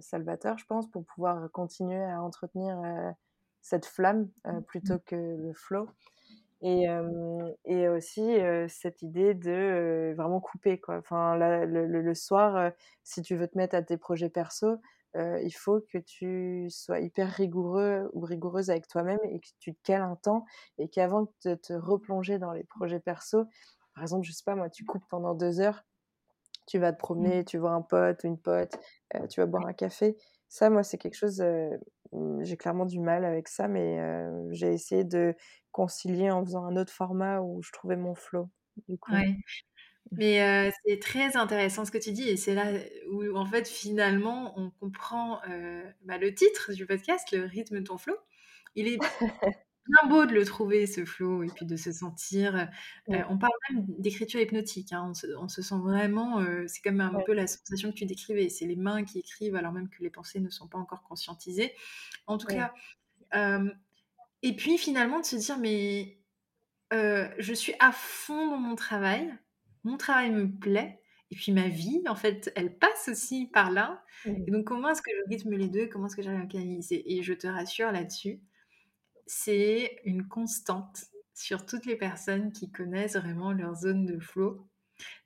salvateur, 0.00 0.58
je 0.58 0.66
pense, 0.66 0.90
pour 0.90 1.04
pouvoir 1.06 1.50
continuer 1.52 2.04
à 2.04 2.22
entretenir 2.22 2.78
cette 3.62 3.86
flamme 3.86 4.28
mmh 4.44 4.62
plutôt 4.62 4.98
que 4.98 5.16
le 5.16 5.52
flow. 5.54 5.88
Et, 6.62 6.86
et 7.64 7.88
aussi 7.88 8.38
cette 8.68 9.02
idée 9.02 9.34
de 9.34 10.14
vraiment 10.16 10.40
couper. 10.40 10.80
Quoi. 10.80 10.96
Enfin, 10.96 11.36
le, 11.36 11.86
le, 11.86 12.14
soir, 12.14 12.72
si 13.04 13.22
tu 13.22 13.36
veux 13.36 13.46
te 13.46 13.58
mettre 13.58 13.74
à 13.74 13.82
tes 13.82 13.96
projets 13.98 14.30
perso, 14.30 14.78
il 15.14 15.52
faut 15.52 15.80
que 15.80 15.98
tu 15.98 16.68
sois 16.70 17.00
hyper 17.00 17.30
rigoureux 17.30 18.10
ou 18.12 18.20
rigoureuse 18.20 18.70
avec 18.70 18.88
toi-même 18.88 19.20
et 19.24 19.40
que 19.40 19.46
tu 19.58 19.74
te 19.74 19.82
cales 19.82 20.02
un 20.02 20.16
temps 20.16 20.44
et 20.78 20.88
qu'avant 20.88 21.28
de 21.44 21.54
te 21.54 21.72
replonger 21.72 22.38
dans 22.38 22.52
les 22.52 22.64
projets 22.64 23.00
perso, 23.00 23.44
par 23.96 24.02
exemple, 24.02 24.26
je 24.26 24.32
sais 24.32 24.44
pas 24.44 24.54
moi, 24.54 24.68
tu 24.68 24.84
coupes 24.84 25.06
pendant 25.08 25.34
deux 25.34 25.60
heures, 25.60 25.84
tu 26.66 26.78
vas 26.78 26.92
te 26.92 26.98
promener, 26.98 27.40
mmh. 27.40 27.44
tu 27.46 27.58
vois 27.58 27.72
un 27.72 27.80
pote 27.80 28.24
ou 28.24 28.26
une 28.26 28.38
pote, 28.38 28.78
tu 29.30 29.40
vas 29.40 29.46
boire 29.46 29.66
un 29.66 29.72
café. 29.72 30.16
Ça, 30.48 30.68
moi, 30.70 30.82
c'est 30.82 30.98
quelque 30.98 31.16
chose, 31.16 31.42
j'ai 32.42 32.56
clairement 32.56 32.86
du 32.86 33.00
mal 33.00 33.24
avec 33.24 33.48
ça, 33.48 33.68
mais 33.68 33.98
j'ai 34.50 34.72
essayé 34.72 35.04
de 35.04 35.34
concilier 35.72 36.30
en 36.30 36.44
faisant 36.44 36.64
un 36.64 36.76
autre 36.76 36.92
format 36.92 37.40
où 37.40 37.62
je 37.62 37.72
trouvais 37.72 37.96
mon 37.96 38.14
flow. 38.14 38.48
Du 38.88 38.98
coup. 38.98 39.12
Mais 40.12 40.70
c'est 40.84 41.00
très 41.00 41.36
intéressant 41.36 41.84
ce 41.84 41.90
que 41.90 41.98
tu 41.98 42.12
dis 42.12 42.28
et 42.28 42.36
c'est 42.36 42.54
là 42.54 42.66
où 43.10 43.36
en 43.36 43.46
fait 43.46 43.66
finalement 43.66 44.58
on 44.58 44.70
comprend 44.70 45.40
bah, 46.04 46.18
le 46.18 46.34
titre 46.34 46.72
du 46.72 46.86
podcast, 46.86 47.30
le 47.32 47.44
rythme 47.44 47.80
de 47.80 47.84
ton 47.84 47.98
flow. 47.98 48.16
Il 48.74 48.88
est 48.88 48.98
bien 49.88 50.08
beau 50.08 50.26
de 50.26 50.32
le 50.32 50.44
trouver 50.44 50.86
ce 50.86 51.04
flow 51.04 51.42
et 51.42 51.48
puis 51.48 51.66
de 51.66 51.76
se 51.76 51.92
sentir. 51.92 52.68
on 53.08 53.38
parle 53.38 53.52
même 53.70 53.84
d'écriture 53.98 54.40
hypnotique. 54.40 54.92
Hein, 54.92 55.12
on, 55.38 55.48
se, 55.48 55.62
sent 55.62 55.78
vraiment. 55.78 56.44
c'est 56.66 56.82
comme 56.82 57.00
un 57.00 57.20
peu 57.24 57.32
la 57.32 57.46
sensation 57.46 57.90
que 57.90 57.96
tu 57.96 58.06
décrivais. 58.06 58.48
C'est 58.48 58.66
les 58.66 58.76
mains 58.76 59.04
qui 59.04 59.18
écrivent 59.18 59.56
alors 59.56 59.72
même 59.72 59.88
que 59.88 60.02
les 60.02 60.10
pensées 60.10 60.40
ne 60.40 60.50
sont 60.50 60.68
pas 60.68 60.78
encore 60.78 61.02
conscientisées. 61.02 61.72
En 62.26 62.38
tout 62.38 62.48
cas. 62.48 62.72
et 64.42 64.56
puis 64.56 64.78
finalement 64.78 65.20
de 65.20 65.24
se 65.24 65.36
dire 65.36 65.58
mais 65.58 66.18
je 66.92 67.52
suis 67.54 67.74
à 67.80 67.92
fond 67.92 68.50
dans 68.50 68.58
mon 68.58 68.74
travail 68.74 69.32
mon 69.86 69.96
travail 69.96 70.30
me 70.30 70.50
plaît, 70.50 71.00
et 71.30 71.36
puis 71.36 71.52
ma 71.52 71.68
vie, 71.68 72.02
en 72.08 72.16
fait, 72.16 72.52
elle 72.56 72.76
passe 72.76 73.08
aussi 73.08 73.46
par 73.46 73.70
là. 73.70 74.04
Et 74.24 74.50
donc, 74.50 74.64
comment 74.64 74.90
est-ce 74.90 75.02
que 75.02 75.10
je 75.10 75.30
rythme 75.30 75.54
les 75.54 75.68
deux? 75.68 75.86
Comment 75.86 76.06
est-ce 76.06 76.16
que 76.16 76.22
j'arrive 76.22 76.42
à 76.42 76.46
canaliser? 76.46 77.16
Et 77.16 77.22
je 77.22 77.32
te 77.32 77.46
rassure 77.46 77.92
là-dessus, 77.92 78.40
c'est 79.26 80.00
une 80.04 80.26
constante 80.26 81.06
sur 81.34 81.66
toutes 81.66 81.86
les 81.86 81.96
personnes 81.96 82.52
qui 82.52 82.70
connaissent 82.70 83.16
vraiment 83.16 83.52
leur 83.52 83.74
zone 83.74 84.06
de 84.06 84.18
flow 84.18 84.66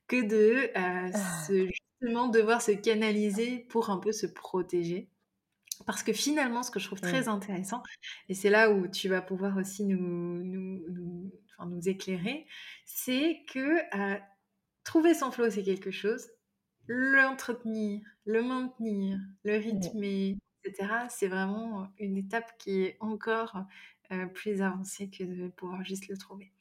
que 0.09 0.23
de 0.27 0.71
euh, 0.77 1.11
ah. 1.15 1.47
justement 1.49 2.29
devoir 2.29 2.63
se 2.63 2.73
canaliser 2.73 3.59
pour 3.69 3.91
un 3.91 3.99
peu 3.99 4.13
se 4.13 4.27
protéger. 4.27 5.09
Parce 5.87 6.03
que 6.03 6.13
finalement, 6.13 6.63
ce 6.63 6.71
que 6.71 6.81
je 6.81 6.87
trouve 6.87 7.01
très 7.01 7.29
intéressant, 7.29 7.83
et 8.29 8.35
c'est 8.35 8.51
là 8.51 8.71
où 8.71 8.87
tu 8.89 9.09
vas 9.09 9.23
pouvoir 9.23 9.57
aussi 9.57 9.85
nous, 9.85 10.43
nous, 10.43 10.85
nous, 11.65 11.89
éclairer, 11.89 12.47
c'est 12.85 13.43
que 13.53 13.79
euh, 13.97 14.19
trouver 14.85 15.15
son 15.15 15.31
flow, 15.31 15.49
c'est 15.49 15.63
quelque 15.63 15.91
chose. 15.91 16.29
L'entretenir, 16.87 18.03
le 18.25 18.43
maintenir, 18.43 19.19
le 19.45 19.57
rythmer, 19.57 20.37
c'est 21.09 21.29
vraiment 21.29 21.89
une 21.99 22.17
étape 22.17 22.57
qui 22.59 22.83
est 22.83 22.97
encore 23.01 23.57
plus 24.35 24.61
avancée 24.63 25.09
que 25.09 25.25
de 25.25 25.49
pouvoir 25.49 25.85
juste 25.85 26.09
le 26.09 26.17
trouver. 26.17 26.53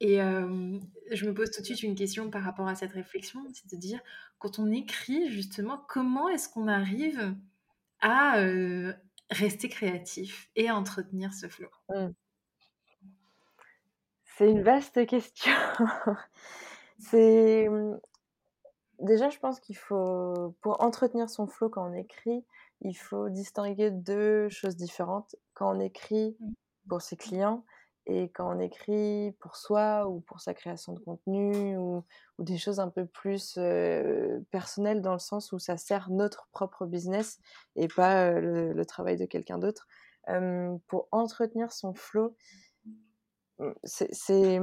Et 0.00 0.18
je 0.18 1.26
me 1.26 1.32
pose 1.32 1.50
tout 1.50 1.60
de 1.60 1.66
suite 1.66 1.82
une 1.82 1.94
question 1.94 2.30
par 2.30 2.42
rapport 2.42 2.68
à 2.68 2.74
cette 2.74 2.92
réflexion, 2.92 3.40
c'est 3.52 3.70
de 3.74 3.80
dire, 3.80 4.00
quand 4.38 4.58
on 4.58 4.70
écrit, 4.70 5.30
justement, 5.30 5.82
comment 5.88 6.28
est-ce 6.28 6.48
qu'on 6.48 6.68
arrive 6.68 7.34
à 8.00 8.36
rester 9.30 9.68
créatif 9.68 10.50
et 10.56 10.68
à 10.68 10.76
entretenir 10.76 11.32
ce 11.32 11.48
flow? 11.48 11.68
Mmh. 11.88 12.08
C'est 14.36 14.50
une 14.50 14.62
vaste 14.62 15.06
question. 15.06 15.52
C'est 16.98 17.68
mmh, 17.68 18.00
déjà, 19.00 19.28
je 19.28 19.38
pense 19.38 19.60
qu'il 19.60 19.76
faut, 19.76 20.54
pour 20.60 20.82
entretenir 20.82 21.28
son 21.28 21.46
flow 21.46 21.68
quand 21.68 21.88
on 21.88 21.94
écrit, 21.94 22.44
il 22.84 22.94
faut 22.94 23.28
distinguer 23.28 23.90
deux 23.90 24.48
choses 24.48 24.76
différentes. 24.76 25.36
Quand 25.54 25.76
on 25.76 25.80
écrit 25.80 26.36
mmh. 26.38 26.52
pour 26.88 27.02
ses 27.02 27.16
clients 27.16 27.64
et 28.06 28.30
quand 28.30 28.56
on 28.56 28.58
écrit 28.58 29.32
pour 29.38 29.56
soi 29.56 30.08
ou 30.08 30.20
pour 30.20 30.40
sa 30.40 30.54
création 30.54 30.92
de 30.92 30.98
contenu 30.98 31.76
ou, 31.76 32.04
des 32.38 32.58
choses 32.58 32.80
un 32.80 32.88
peu 32.88 33.06
plus 33.06 33.56
personnelles 34.50 35.00
dans 35.00 35.12
le 35.12 35.20
sens 35.20 35.52
où 35.52 35.60
ça 35.60 35.76
sert 35.76 36.10
notre 36.10 36.48
propre 36.50 36.86
business 36.86 37.38
et 37.76 37.86
pas 37.86 38.32
le, 38.32 38.84
travail 38.84 39.16
de 39.16 39.26
quelqu'un 39.26 39.58
d'autre. 39.58 39.86
pour 40.88 41.06
entretenir 41.12 41.70
son 41.70 41.94
flow, 41.94 42.34
mmh, 43.58 43.70
c'est 43.84 44.58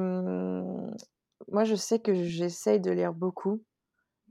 moi, 1.48 1.64
je 1.64 1.76
sais 1.76 2.00
que 2.00 2.14
j'essaye 2.14 2.80
de 2.80 2.92
lire 2.92 3.14
beaucoup. 3.14 3.64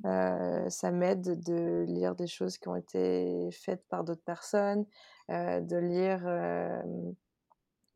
Ça 0.05 0.91
m'aide 0.91 1.43
de 1.45 1.85
lire 1.87 2.15
des 2.15 2.27
choses 2.27 2.59
qui 2.59 2.69
ont 2.69 2.77
été 2.77 3.49
faites 3.53 3.85
par 3.89 4.05
d'autres 4.05 4.25
personnes, 4.25 4.87
de 5.29 5.77
lire 5.77 6.25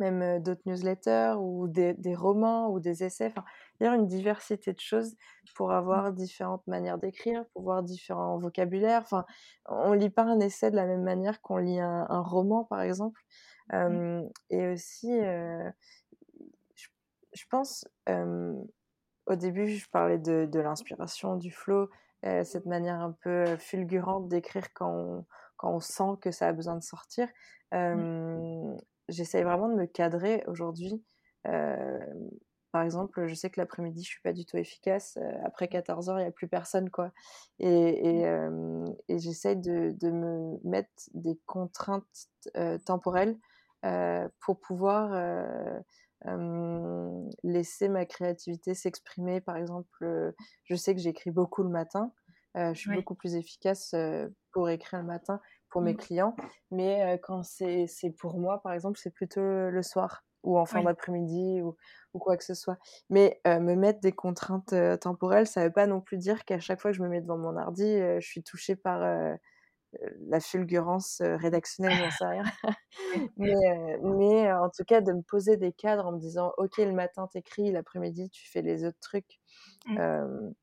même 0.02 0.42
d'autres 0.42 0.62
newsletters 0.66 1.34
ou 1.38 1.68
des, 1.68 2.14
romans 2.14 2.70
ou 2.70 2.80
des 2.80 3.04
essais, 3.04 3.26
enfin, 3.26 3.44
lire 3.80 3.92
une 3.92 4.06
diversité 4.06 4.72
de 4.72 4.80
choses 4.80 5.16
pour 5.54 5.68
mmh. 5.68 5.72
avoir 5.72 6.12
différentes 6.12 6.66
manières 6.66 6.98
d'écrire, 6.98 7.44
pour 7.52 7.62
voir 7.62 7.82
différents 7.82 8.38
vocabulaires. 8.38 9.02
Enfin, 9.02 9.24
on 9.68 9.92
lit 9.92 10.10
pas 10.10 10.24
un 10.24 10.40
essai 10.40 10.70
de 10.70 10.76
la 10.76 10.86
même 10.86 11.02
manière 11.02 11.40
qu'on 11.40 11.58
lit 11.58 11.80
un, 11.80 12.22
roman, 12.22 12.64
par 12.64 12.82
exemple. 12.82 13.20
Mmh. 13.72 14.24
et 14.50 14.68
aussi, 14.68 15.12
je 15.14 15.70
je 17.34 17.44
pense, 17.48 17.86
au 19.26 19.36
début, 19.36 19.68
je 19.68 19.88
parlais 19.90 20.18
de 20.18 20.46
de 20.46 20.60
l'inspiration, 20.60 21.36
du 21.36 21.50
flow, 21.52 21.88
cette 22.22 22.66
manière 22.66 23.00
un 23.00 23.12
peu 23.12 23.56
fulgurante 23.58 24.28
d'écrire 24.28 24.72
quand 24.74 24.90
on 24.92 25.26
quand 25.56 25.72
on 25.74 25.80
sent 25.80 26.18
que 26.20 26.30
ça 26.32 26.48
a 26.48 26.52
besoin 26.52 26.76
de 26.76 26.82
sortir. 26.82 27.28
Hem, 27.72 28.76
j'essaye 29.08 29.42
vraiment 29.44 29.68
de 29.68 29.74
me 29.76 29.86
cadrer 29.86 30.44
aujourd'hui. 30.46 31.04
par 32.72 32.82
exemple, 32.82 33.26
je 33.26 33.34
sais 33.34 33.50
que 33.50 33.60
l'après-midi, 33.60 34.02
je 34.02 34.08
suis 34.08 34.22
pas 34.22 34.32
du 34.32 34.46
tout 34.46 34.56
efficace. 34.56 35.18
après 35.44 35.68
14:00, 35.68 36.18
il 36.20 36.24
y 36.24 36.26
a 36.26 36.30
plus 36.32 36.48
personne, 36.48 36.90
quoi 36.90 37.12
et 37.58 38.20
et 38.22 38.26
et 39.08 39.18
j'essaye 39.18 39.56
de 39.56 39.92
de 40.00 40.10
me 40.10 40.58
mettre 40.64 40.90
des 41.14 41.38
contraintes, 41.46 42.28
temporelles, 42.86 43.36
pour 44.40 44.60
pouvoir, 44.60 45.12
laisser 47.42 47.88
ma 47.88 48.06
créativité 48.06 48.74
s'exprimer. 48.74 49.40
Par 49.40 49.56
exemple, 49.56 50.34
je 50.64 50.74
sais 50.74 50.94
que 50.94 51.00
j'écris 51.00 51.30
beaucoup 51.30 51.62
le 51.62 51.68
matin. 51.70 52.12
je 52.54 52.74
suis 52.74 52.92
beaucoup 52.92 53.14
plus 53.14 53.34
efficace, 53.34 53.94
pour 54.52 54.68
écrire 54.68 55.00
le 55.00 55.06
matin 55.06 55.40
pour 55.70 55.80
mes 55.82 55.94
Mmh. 55.94 55.96
clients. 55.96 56.36
Mais 56.70 57.18
quand 57.22 57.42
c'est 57.42 57.86
pour 58.18 58.38
moi, 58.38 58.62
par 58.62 58.72
exemple, 58.72 58.98
c'est 59.02 59.12
plutôt 59.14 59.40
le 59.42 59.82
soir 59.82 60.24
ou 60.42 60.58
en 60.58 60.66
fin 60.66 60.82
Oui. 60.82 60.82
d'après-midi 60.82 61.62
ou 61.62 61.76
ou 62.14 62.18
quoi 62.18 62.36
que 62.36 62.44
ce 62.44 62.54
soit. 62.54 62.78
Mais 63.10 63.40
me 63.46 63.74
mettre 63.74 64.00
des 64.00 64.12
contraintes, 64.12 64.74
temporelles, 65.00 65.46
ça 65.46 65.64
veut 65.64 65.72
pas 65.72 65.86
non 65.86 66.00
plus 66.00 66.18
dire 66.18 66.44
qu'à 66.44 66.60
chaque 66.60 66.80
fois 66.80 66.90
que 66.90 66.96
je 66.96 67.02
me 67.02 67.08
mets 67.08 67.20
devant 67.22 67.38
mon 67.38 67.56
ordi, 67.56 67.84
je 68.20 68.26
suis 68.26 68.42
touchée 68.42 68.76
par, 68.76 69.00
la 70.28 70.40
fulgurance, 70.40 71.20
rédactionnelle, 71.22 71.96
j'en 71.96 72.10
sais 72.10 72.26
rien. 72.26 72.44
Mais 73.36 73.98
mais 74.02 74.52
en 74.52 74.70
tout 74.70 74.84
cas, 74.84 75.00
de 75.00 75.12
me 75.12 75.22
poser 75.22 75.56
des 75.56 75.72
cadres 75.72 76.06
en 76.06 76.12
me 76.12 76.18
disant: 76.20 76.52
«OK, 76.58 76.78
le 76.78 76.92
matin, 76.92 77.28
tu 77.32 77.38
écris, 77.38 77.72
l'après-midi, 77.72 78.30
tu 78.30 78.48
fais 78.50 78.62
les 78.62 78.84
autres 78.84 79.00
trucs». 79.00 79.40
Mmh. 79.86 79.98
Hem, 79.98 80.54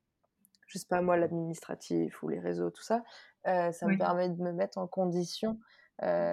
je 0.67 0.79
sais 0.79 0.87
pas 0.89 1.01
moi, 1.01 1.17
l'administratif 1.17 2.23
ou 2.23 2.29
les 2.29 2.39
réseaux, 2.39 2.71
tout 2.71 2.83
ça, 2.83 3.03
ça 3.45 3.87
me 3.87 3.95
permet 3.95 4.29
de 4.29 4.41
me 4.41 4.51
mettre 4.53 4.77
en 4.79 4.87
condition, 4.87 5.59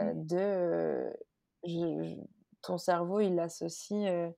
Mmh. 0.00 0.12
de, 0.14 1.12
je 1.64 1.70
je 2.02 2.16
ton 2.62 2.78
cerveau, 2.78 3.20
il 3.20 3.38
associe, 3.40 4.32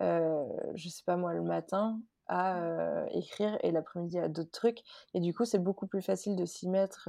je 0.00 0.88
sais 0.88 1.04
pas 1.06 1.16
moi, 1.16 1.34
le 1.34 1.42
matin 1.42 2.00
à, 2.28 2.60
heu, 3.04 3.06
écrire 3.12 3.58
et 3.62 3.70
l'après-midi 3.72 4.18
à 4.18 4.28
d'autres 4.28 4.50
trucs 4.52 4.80
et 5.14 5.20
du 5.20 5.34
coup, 5.34 5.44
c'est 5.44 5.58
beaucoup 5.58 5.86
plus 5.86 6.02
facile 6.02 6.36
de 6.36 6.44
s'y 6.46 6.68
mettre, 6.68 7.08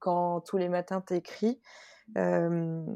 quand 0.00 0.40
tous 0.42 0.56
les 0.58 0.68
matins 0.68 1.02
tu 1.06 1.14
écris, 1.14 1.60
hem, 2.16 2.86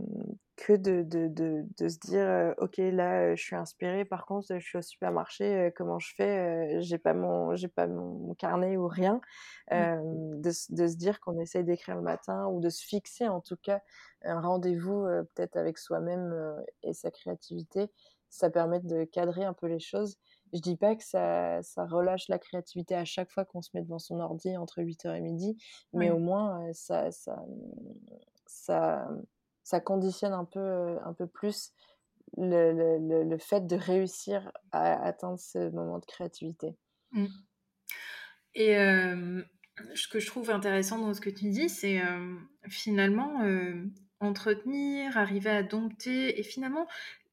que 0.56 0.74
de 0.74 1.02
de 1.02 1.28
de 1.28 1.64
de 1.78 1.88
se 1.88 1.98
dire, 2.00 2.54
«OK, 2.58 2.78
là, 2.78 3.34
je 3.36 3.42
suis 3.42 3.56
inspirée, 3.56 4.04
par 4.06 4.26
contre, 4.26 4.48
je 4.58 4.64
suis 4.66 4.78
au 4.78 4.82
supermarché, 4.82 5.72
comment 5.76 5.98
je 6.00 6.14
fais?» 6.16 6.80
j'ai 6.82 6.98
pas 6.98 7.14
mon 7.14 7.54
pas 7.76 7.86
mon 7.88 8.34
carnet 8.36 8.76
ou 8.78 8.88
rien. 8.88 9.20
Mmh. 9.72 9.86
De 10.42 10.50
se 10.52 10.74
de 10.74 10.86
se 10.88 10.96
dire 10.96 11.20
qu'on 11.20 11.38
essaye 11.40 11.64
d'écrire 11.64 11.96
le 11.96 12.02
matin 12.02 12.46
ou 12.48 12.60
de 12.60 12.70
se 12.70 12.84
fixer 12.86 13.28
en 13.28 13.40
tout 13.42 13.56
cas 13.56 13.80
un 14.24 14.40
rendez-vous, 14.40 15.04
peut-être 15.34 15.56
avec 15.56 15.78
soi-même, 15.78 16.34
et 16.84 16.92
sa 16.94 17.10
créativité, 17.12 17.90
ça 18.30 18.50
permet 18.50 18.80
de 18.80 19.04
cadrer 19.04 19.44
un 19.44 19.54
peu 19.54 19.66
les 19.68 19.80
choses. 19.80 20.18
Je 20.52 20.60
dis 20.60 20.76
pas 20.76 20.96
que 20.96 21.04
ça 21.04 21.62
ça 21.62 21.86
relâche 21.86 22.28
la 22.28 22.38
créativité 22.38 22.94
à 22.94 23.04
chaque 23.04 23.30
fois 23.30 23.44
qu'on 23.44 23.62
se 23.62 23.70
met 23.74 23.82
devant 23.82 23.98
son 23.98 24.20
ordi 24.20 24.56
entre 24.56 24.82
8:00 24.82 25.14
et 25.16 25.20
midi, 25.20 25.56
mais 25.92 26.10
au 26.10 26.18
moins, 26.18 26.72
ça 26.72 27.10
ça, 27.10 27.42
ça, 28.46 29.08
ça 29.62 29.80
conditionne 29.80 30.32
un 30.34 30.44
peu, 30.44 30.98
un 31.04 31.14
peu 31.14 31.26
plus 31.26 31.72
le 32.36 32.72
le 32.72 32.98
le 32.98 33.24
le 33.24 33.38
fait 33.38 33.66
de 33.66 33.76
réussir 33.76 34.52
à 34.72 35.02
atteindre 35.04 35.38
ce 35.38 35.70
moment 35.70 35.98
de 35.98 36.06
créativité. 36.06 36.76
Mmh. 37.12 37.26
Et 38.54 38.74
ce 39.94 40.08
que 40.08 40.18
je 40.20 40.26
trouve 40.26 40.50
intéressant 40.50 40.98
dans 40.98 41.14
ce 41.14 41.20
que 41.20 41.30
tu 41.30 41.48
dis, 41.48 41.68
c'est, 41.68 42.00
finalement, 42.68 43.40
entretenir, 44.20 45.16
arriver 45.16 45.50
à 45.50 45.62
dompter 45.62 46.38
et 46.38 46.42
finalement, 46.42 46.86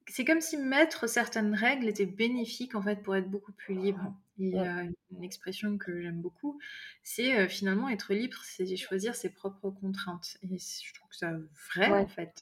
c'est 0.09 0.25
comme 0.25 0.41
si 0.41 0.57
mettre 0.57 1.07
certaines 1.07 1.53
règles 1.53 1.87
était 1.87 2.05
bénéfique, 2.05 2.75
en 2.75 2.81
fait, 2.81 3.01
pour 3.01 3.15
être 3.15 3.29
beaucoup 3.29 3.51
plus 3.51 3.75
libre. 3.75 4.13
Il 4.37 4.49
y 4.49 4.57
a 4.57 4.83
une 5.11 5.23
expression 5.23 5.77
que 5.77 6.01
j'aime 6.01 6.21
beaucoup, 6.21 6.59
c'est, 7.03 7.47
finalement 7.49 7.89
être 7.89 8.13
libre, 8.13 8.37
c'est 8.43 8.75
choisir 8.77 9.13
ses 9.15 9.29
propres 9.29 9.69
contraintes 9.69 10.37
et 10.43 10.57
je 10.57 10.93
trouve 10.93 11.11
ça 11.11 11.33
vrai, 11.73 11.91
en 11.91 12.07
fait. 12.07 12.41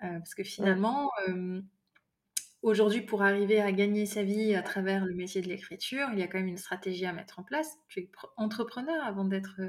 Parce 0.00 0.34
que 0.34 0.42
finalement, 0.42 1.10
aujourd'hui, 2.62 3.00
pour 3.00 3.22
arriver 3.22 3.60
à 3.60 3.70
gagner 3.70 4.06
sa 4.06 4.24
vie 4.24 4.54
à 4.56 4.62
travers 4.62 5.04
le 5.04 5.14
métier 5.14 5.40
de 5.40 5.48
l'écriture, 5.48 6.08
il 6.12 6.18
y 6.18 6.22
a 6.22 6.26
quand 6.26 6.38
même 6.38 6.48
une 6.48 6.56
stratégie 6.56 7.06
à 7.06 7.12
mettre 7.12 7.38
en 7.38 7.44
place. 7.44 7.78
Tu 7.88 8.00
es 8.00 8.02
pre 8.02 8.32
entrepreneur 8.36 9.04
avant 9.04 9.24
d'être, 9.24 9.60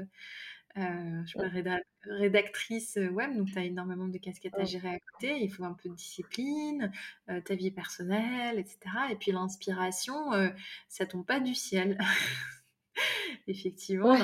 heu, 0.78 1.24
je 1.26 1.36
rédac 1.46 1.82
rédactrice, 2.04 2.96
web, 3.12 3.36
donc 3.36 3.50
tu 3.50 3.58
as 3.58 3.64
énormément 3.64 4.08
de 4.08 4.18
casquettes 4.18 4.58
à 4.58 4.64
gérer 4.64 4.88
à 4.88 4.98
côté. 5.00 5.38
Il 5.42 5.50
faut 5.52 5.64
un 5.64 5.74
peu 5.74 5.88
de 5.90 5.94
discipline, 5.94 6.92
heu, 7.30 7.42
ta 7.42 7.54
vie 7.54 7.70
personnelle 7.70 8.58
et 8.58 8.64
cetera. 8.66 9.10
Et 9.12 9.16
puis 9.16 9.32
l'inspiration, 9.32 10.32
heu, 10.34 10.52
ça 10.88 11.06
tombe 11.06 11.26
pas 11.26 11.40
du 11.40 11.54
ciel. 11.54 11.98
Effectivement, 13.48 14.12
Ouais, 14.12 14.18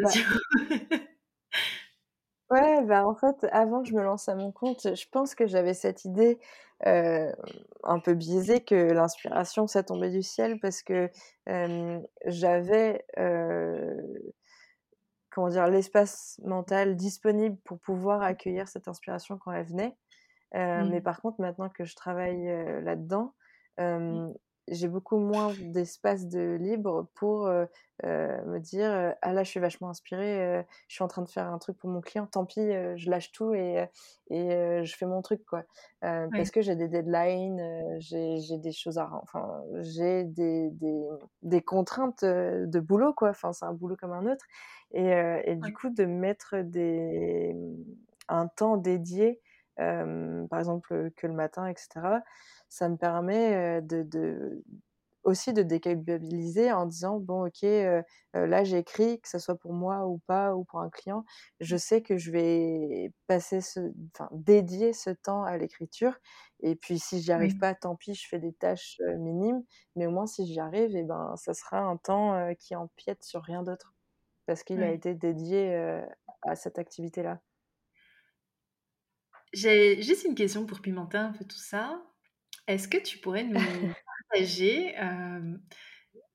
bah 0.00 0.12
l'inspiration. 0.12 0.24
Ouais, 2.50 2.82
bah, 2.86 3.06
en 3.06 3.14
fait, 3.14 3.44
avant 3.52 3.82
que 3.82 3.88
je 3.90 3.94
me 3.94 4.02
lance 4.02 4.26
à 4.30 4.34
mon 4.34 4.52
compte, 4.52 4.94
je 4.96 5.06
pense 5.10 5.34
que 5.34 5.46
j'avais 5.46 5.74
cette 5.74 6.06
idée, 6.06 6.38
un 6.82 8.00
peu 8.02 8.14
biaisée 8.14 8.64
que 8.64 8.74
l'inspiration, 8.74 9.66
ça 9.66 9.82
tombait 9.82 10.10
du 10.10 10.22
ciel 10.22 10.58
parce 10.60 10.82
que, 10.82 11.10
j'avais, 12.24 13.04
comment 15.38 15.50
dire? 15.50 15.68
L'espace 15.68 16.40
mental 16.44 16.96
disponible 16.96 17.56
pour 17.64 17.80
pouvoir 17.80 18.22
accueillir 18.22 18.68
cette 18.68 18.88
inspiration 18.88 19.38
quand 19.38 19.52
elle 19.52 19.66
venait. 19.66 19.96
Mais 20.54 21.00
Mmh. 21.00 21.02
par 21.02 21.20
contre, 21.22 21.40
maintenant 21.40 21.68
que 21.70 21.84
je 21.84 21.94
travaille, 21.96 22.48
heu, 22.48 22.80
là-dedans, 22.80 23.34
Mmh. 24.08 24.20
J'ai 24.70 24.88
beaucoup 24.88 25.18
moins 25.18 25.56
d'espace 25.58 26.26
de 26.28 26.56
libre 26.60 27.08
pour, 27.14 27.46
heu 27.48 27.68
heu, 28.04 28.42
me 28.46 28.58
dire, 28.60 28.90
heu: 28.92 29.14
«Ah 29.22 29.32
là, 29.32 29.42
je 29.44 29.50
suis 29.50 29.60
vachement 29.60 29.88
inspirée, 29.90 30.64
je 30.88 30.94
suis 30.94 31.02
en 31.04 31.08
train 31.08 31.22
de 31.22 31.28
faire 31.28 31.46
un 31.48 31.58
truc 31.58 31.78
pour 31.78 31.90
mon 31.90 32.00
client, 32.00 32.26
tant 32.26 32.44
pis, 32.46 32.60
je 32.96 33.10
lâche 33.10 33.32
tout 33.32 33.54
et 33.54 33.88
et 34.30 34.84
je 34.84 34.96
fais 34.96 35.06
mon 35.06 35.22
truc, 35.22 35.44
quoi». 35.46 35.64
Parce 36.36 36.50
que 36.50 36.62
j'ai 36.62 36.76
des 36.76 36.88
deadlines, 36.88 37.96
j'ai 38.00 38.58
des 38.58 38.72
choses 38.72 38.98
à 38.98 39.10
enfin, 39.22 39.62
j'ai 39.80 40.24
des 40.24 40.70
des 40.70 41.04
des 41.42 41.62
contraintes, 41.62 42.24
de 42.24 42.80
boulot, 42.80 43.12
quoi. 43.14 43.30
Enfin, 43.30 43.52
c'est 43.52 43.64
un 43.64 43.72
boulot 43.74 43.96
comme 43.96 44.12
un 44.12 44.26
autre 44.30 44.44
et 44.92 45.10
et 45.44 45.56
du 45.56 45.72
coup, 45.72 45.90
de 45.90 46.04
mettre 46.04 46.58
des, 46.62 47.54
un 48.28 48.46
temps 48.48 48.76
dédié, 48.76 49.40
par 49.78 50.58
exemple, 50.60 51.10
que 51.16 51.26
le 51.28 51.34
matin 51.34 51.66
et 51.68 51.74
cetera, 51.76 52.22
ça 52.68 52.88
me 52.88 52.96
permet, 52.96 53.78
heu, 53.80 53.82
de 53.82 54.02
de 54.04 54.64
aussi 55.24 55.52
de 55.54 55.62
déculpabiliser 55.62 56.72
en 56.72 56.86
disant: 56.86 57.18
«Bon 57.20 57.46
OK, 57.46 57.62
là 58.34 58.64
j'écris, 58.64 59.20
que 59.20 59.28
ça 59.28 59.38
soit 59.40 59.58
pour 59.58 59.74
moi 59.74 60.06
ou 60.08 60.18
pas 60.26 60.56
ou 60.56 60.64
pour 60.64 60.80
un 60.80 60.90
client, 60.90 61.24
je 61.60 61.76
Mmh. 61.76 61.78
sais 61.78 62.02
que 62.02 62.16
je 62.18 62.30
vais 62.32 63.12
passer 63.28 63.60
ce 63.60 63.80
enfin, 64.16 64.28
dédier 64.32 64.92
ce 64.94 65.10
temps 65.10 65.44
à 65.44 65.58
l'écriture 65.58 66.18
et 66.60 66.76
puis 66.76 66.98
si 67.00 67.20
j'y 67.22 67.32
arrive 67.32 67.56
Oui. 67.56 67.58
pas, 67.58 67.74
tant 67.74 67.96
pis, 67.96 68.14
je 68.14 68.28
fais 68.28 68.38
des 68.40 68.52
tâches, 68.54 69.00
minimes, 69.18 69.64
mais 69.96 70.06
au 70.06 70.12
moins 70.12 70.26
si 70.26 70.46
j'y 70.46 70.60
arrive 70.60 70.96
et 70.96 71.04
ben, 71.04 71.34
ça 71.36 71.54
sera 71.54 71.80
un 71.80 71.96
temps, 71.98 72.54
qui 72.58 72.76
empiète 72.76 73.24
sur 73.24 73.42
rien 73.44 73.62
d'autre, 73.64 73.94
parce 74.46 74.64
qu'il 74.64 74.82
a 74.84 74.90
été 74.92 75.14
dédié, 75.16 75.76
à 76.44 76.56
cette 76.56 76.78
activité-là». 76.80 77.40
J'ai 79.52 80.02
juste 80.02 80.24
une 80.24 80.34
question 80.34 80.66
pour 80.66 80.80
pimenter 80.80 81.18
un 81.18 81.32
peu 81.32 81.44
tout 81.44 81.56
ça. 81.58 82.04
Est-ce 82.68 82.88
que 82.88 82.98
tu 82.98 83.18
pourrais 83.18 83.44
nous 83.44 83.92
partager, 84.30 84.96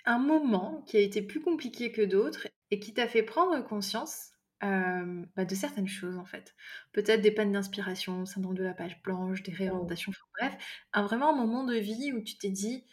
un 0.06 0.20
moment 0.20 0.82
qui 0.84 0.98
a 0.98 1.02
été 1.02 1.22
plus 1.22 1.42
compliqué 1.42 1.92
que 1.92 2.02
d'autres 2.02 2.48
et 2.72 2.80
qui 2.80 2.94
t'a 2.94 3.08
fait 3.08 3.24
prendre 3.24 3.62
conscience, 3.64 4.32
bah, 4.62 5.46
de 5.46 5.56
certaines 5.56 5.88
choses, 5.88 6.18
en 6.18 6.26
fait? 6.26 6.56
Peut-être 6.94 7.22
des 7.22 7.32
pannes 7.32 7.52
d'inspiration, 7.52 8.26
syndrome 8.26 8.56
de 8.56 8.64
la 8.64 8.74
page 8.74 9.02
blanche, 9.04 9.44
des 9.44 9.52
Mmh. 9.66 9.94
réorientations, 9.94 10.12
enfin 10.12 10.48
bref, 10.50 10.64
un 10.94 11.04
vraiment 11.04 11.30
un 11.34 11.36
moment 11.38 11.64
de 11.66 11.76
vie 11.76 12.12
où 12.14 12.22
tu 12.22 12.38
t'es 12.38 12.50
dit: 12.50 12.86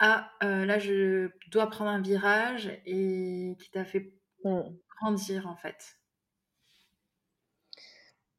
«Ah, 0.00 0.32
là 0.42 0.78
je 0.80 1.30
dois 1.50 1.68
prendre 1.70 1.90
un 1.90 2.02
virage» 2.02 2.68
et 2.86 3.56
qui 3.60 3.70
t'a 3.72 3.84
fait 3.86 4.14
Mmh. 4.44 4.76
grandir, 5.00 5.46
en 5.48 5.56
fait? 5.56 5.96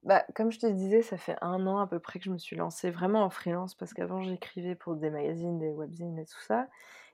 Bah, 0.05 0.23
comme 0.35 0.51
je 0.51 0.59
te 0.59 0.67
disais, 0.67 1.01
ça 1.01 1.17
fait 1.17 1.35
1 1.41 1.65
an 1.65 1.79
à 1.79 1.87
peu 1.87 1.99
près 1.99 2.19
que 2.19 2.25
je 2.25 2.31
me 2.31 2.37
suis 2.37 2.55
lancée 2.55 2.91
vraiment 2.91 3.23
en 3.23 3.31
freelance 3.31 3.73
parce 3.73 3.91
qu'avant 3.93 4.21
j'écrivais 4.21 4.75
pour 4.75 4.95
des 4.95 5.09
magazines, 5.09 5.57
des 5.57 5.71
webzines 5.71 6.19
et 6.19 6.25
tout 6.25 6.39
ça 6.47 6.67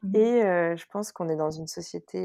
Mmh 0.03 0.17
mh. 0.17 0.21
et 0.21 0.41
je 0.77 0.85
pense 0.91 1.11
qu'on 1.13 1.29
est 1.29 1.35
dans 1.37 1.51
une 1.51 1.67
société, 1.67 2.19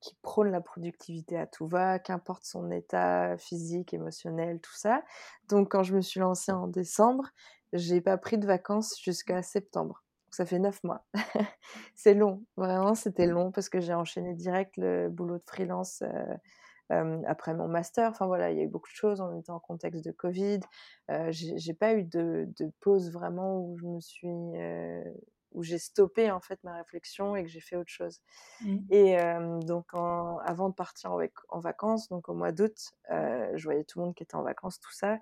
qui 0.00 0.16
prône 0.22 0.50
la 0.52 0.60
productivité 0.60 1.38
à 1.38 1.46
tout 1.46 1.66
va, 1.68 1.98
qu'importe 1.98 2.44
son 2.44 2.70
état 2.70 3.36
physique, 3.38 3.94
émotionnel, 3.94 4.60
tout 4.60 4.74
ça. 4.74 5.02
Donc 5.48 5.70
quand 5.72 5.82
je 5.84 5.94
me 5.96 6.02
suis 6.02 6.20
lancée 6.20 6.52
en 6.52 6.68
décembre, 6.68 7.26
j'ai 7.74 8.00
pas 8.02 8.18
pris 8.18 8.38
de 8.38 8.46
vacances 8.46 9.00
jusqu'à 9.02 9.42
septembre. 9.42 10.04
Donc 10.28 10.34
ça 10.36 10.46
fait 10.46 10.58
9 10.60 10.82
mois. 10.84 11.06
C'est 11.94 12.14
long, 12.14 12.44
vraiment 12.56 12.94
c'était 12.94 13.26
long 13.26 13.52
parce 13.52 13.68
que 13.70 13.80
j'ai 13.80 13.94
enchaîné 13.94 14.34
direct 14.34 14.76
le 14.78 15.08
boulot 15.10 15.38
de 15.38 15.44
freelance, 15.46 16.02
après 17.26 17.54
mon 17.54 17.68
master. 17.68 18.10
Enfin 18.10 18.26
voilà, 18.26 18.50
il 18.52 18.58
y 18.58 18.60
a 18.60 18.64
eu 18.64 18.68
beaucoup 18.68 18.90
de 18.90 18.96
choses, 18.96 19.20
on 19.20 19.38
était 19.38 19.50
en 19.50 19.60
contexte 19.60 20.04
de 20.04 20.12
covid. 20.12 20.60
Heu, 21.10 21.30
j'ai 21.32 21.74
pas 21.74 21.94
eu 21.94 22.04
de 22.04 22.48
de 22.58 22.70
pause 22.80 23.10
vraiment 23.12 23.58
où 23.60 23.76
je 23.78 23.86
me 23.86 24.00
suis, 24.00 24.28
heu, 24.28 25.04
où 25.52 25.62
j'ai 25.62 25.78
stoppé 25.78 26.30
en 26.30 26.40
fait 26.40 26.62
ma 26.64 26.74
réflexion 26.76 27.36
et 27.36 27.42
que 27.44 27.48
j'ai 27.50 27.60
fait 27.60 27.76
autre 27.76 27.90
chose 27.92 28.20
Mmh. 28.60 28.82
et 28.90 29.16
donc 29.64 29.94
en 29.94 30.38
avant 30.38 30.68
de 30.68 30.74
partir 30.74 31.12
en 31.12 31.16
vac 31.18 31.32
en 31.48 31.60
vacances, 31.60 32.08
donc 32.08 32.28
au 32.28 32.34
mois 32.34 32.52
d'août, 32.52 32.76
je 33.10 33.62
voyais 33.64 33.84
tout 33.84 33.98
le 34.00 34.06
monde 34.06 34.14
qui 34.14 34.22
était 34.22 34.34
en 34.36 34.42
vacances, 34.42 34.80
tout 34.80 34.92
ça 34.92 35.18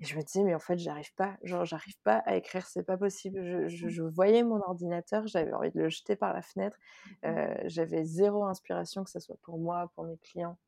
et 0.00 0.04
je 0.06 0.16
me 0.16 0.22
disais: 0.22 0.42
«Mais 0.44 0.54
en 0.54 0.58
fait, 0.60 0.76
j'arrive 0.78 1.14
pas, 1.14 1.36
genre 1.42 1.64
j'arrive 1.64 1.98
pas 2.02 2.16
à 2.18 2.36
écrire, 2.36 2.66
c'est 2.66 2.82
pas 2.84 2.96
possible». 2.98 3.42
Je 3.44 3.68
je 3.68 3.88
je 3.88 4.02
voyais 4.02 4.42
mon 4.42 4.60
ordinateur, 4.62 5.26
j'avais 5.26 5.52
envie 5.52 5.70
de 5.70 5.80
le 5.80 5.88
jeter 5.88 6.16
par 6.16 6.32
la 6.34 6.42
fenêtre, 6.42 6.78
Mmh. 7.04 7.18
heu, 7.26 7.54
j'avais 7.66 8.04
0 8.04 8.44
inspiration, 8.44 9.04
que 9.04 9.10
ça 9.10 9.20
soit 9.20 9.38
pour 9.42 9.58
moi, 9.58 9.90
pour 9.94 10.04
mes 10.04 10.18
clients 10.18 10.58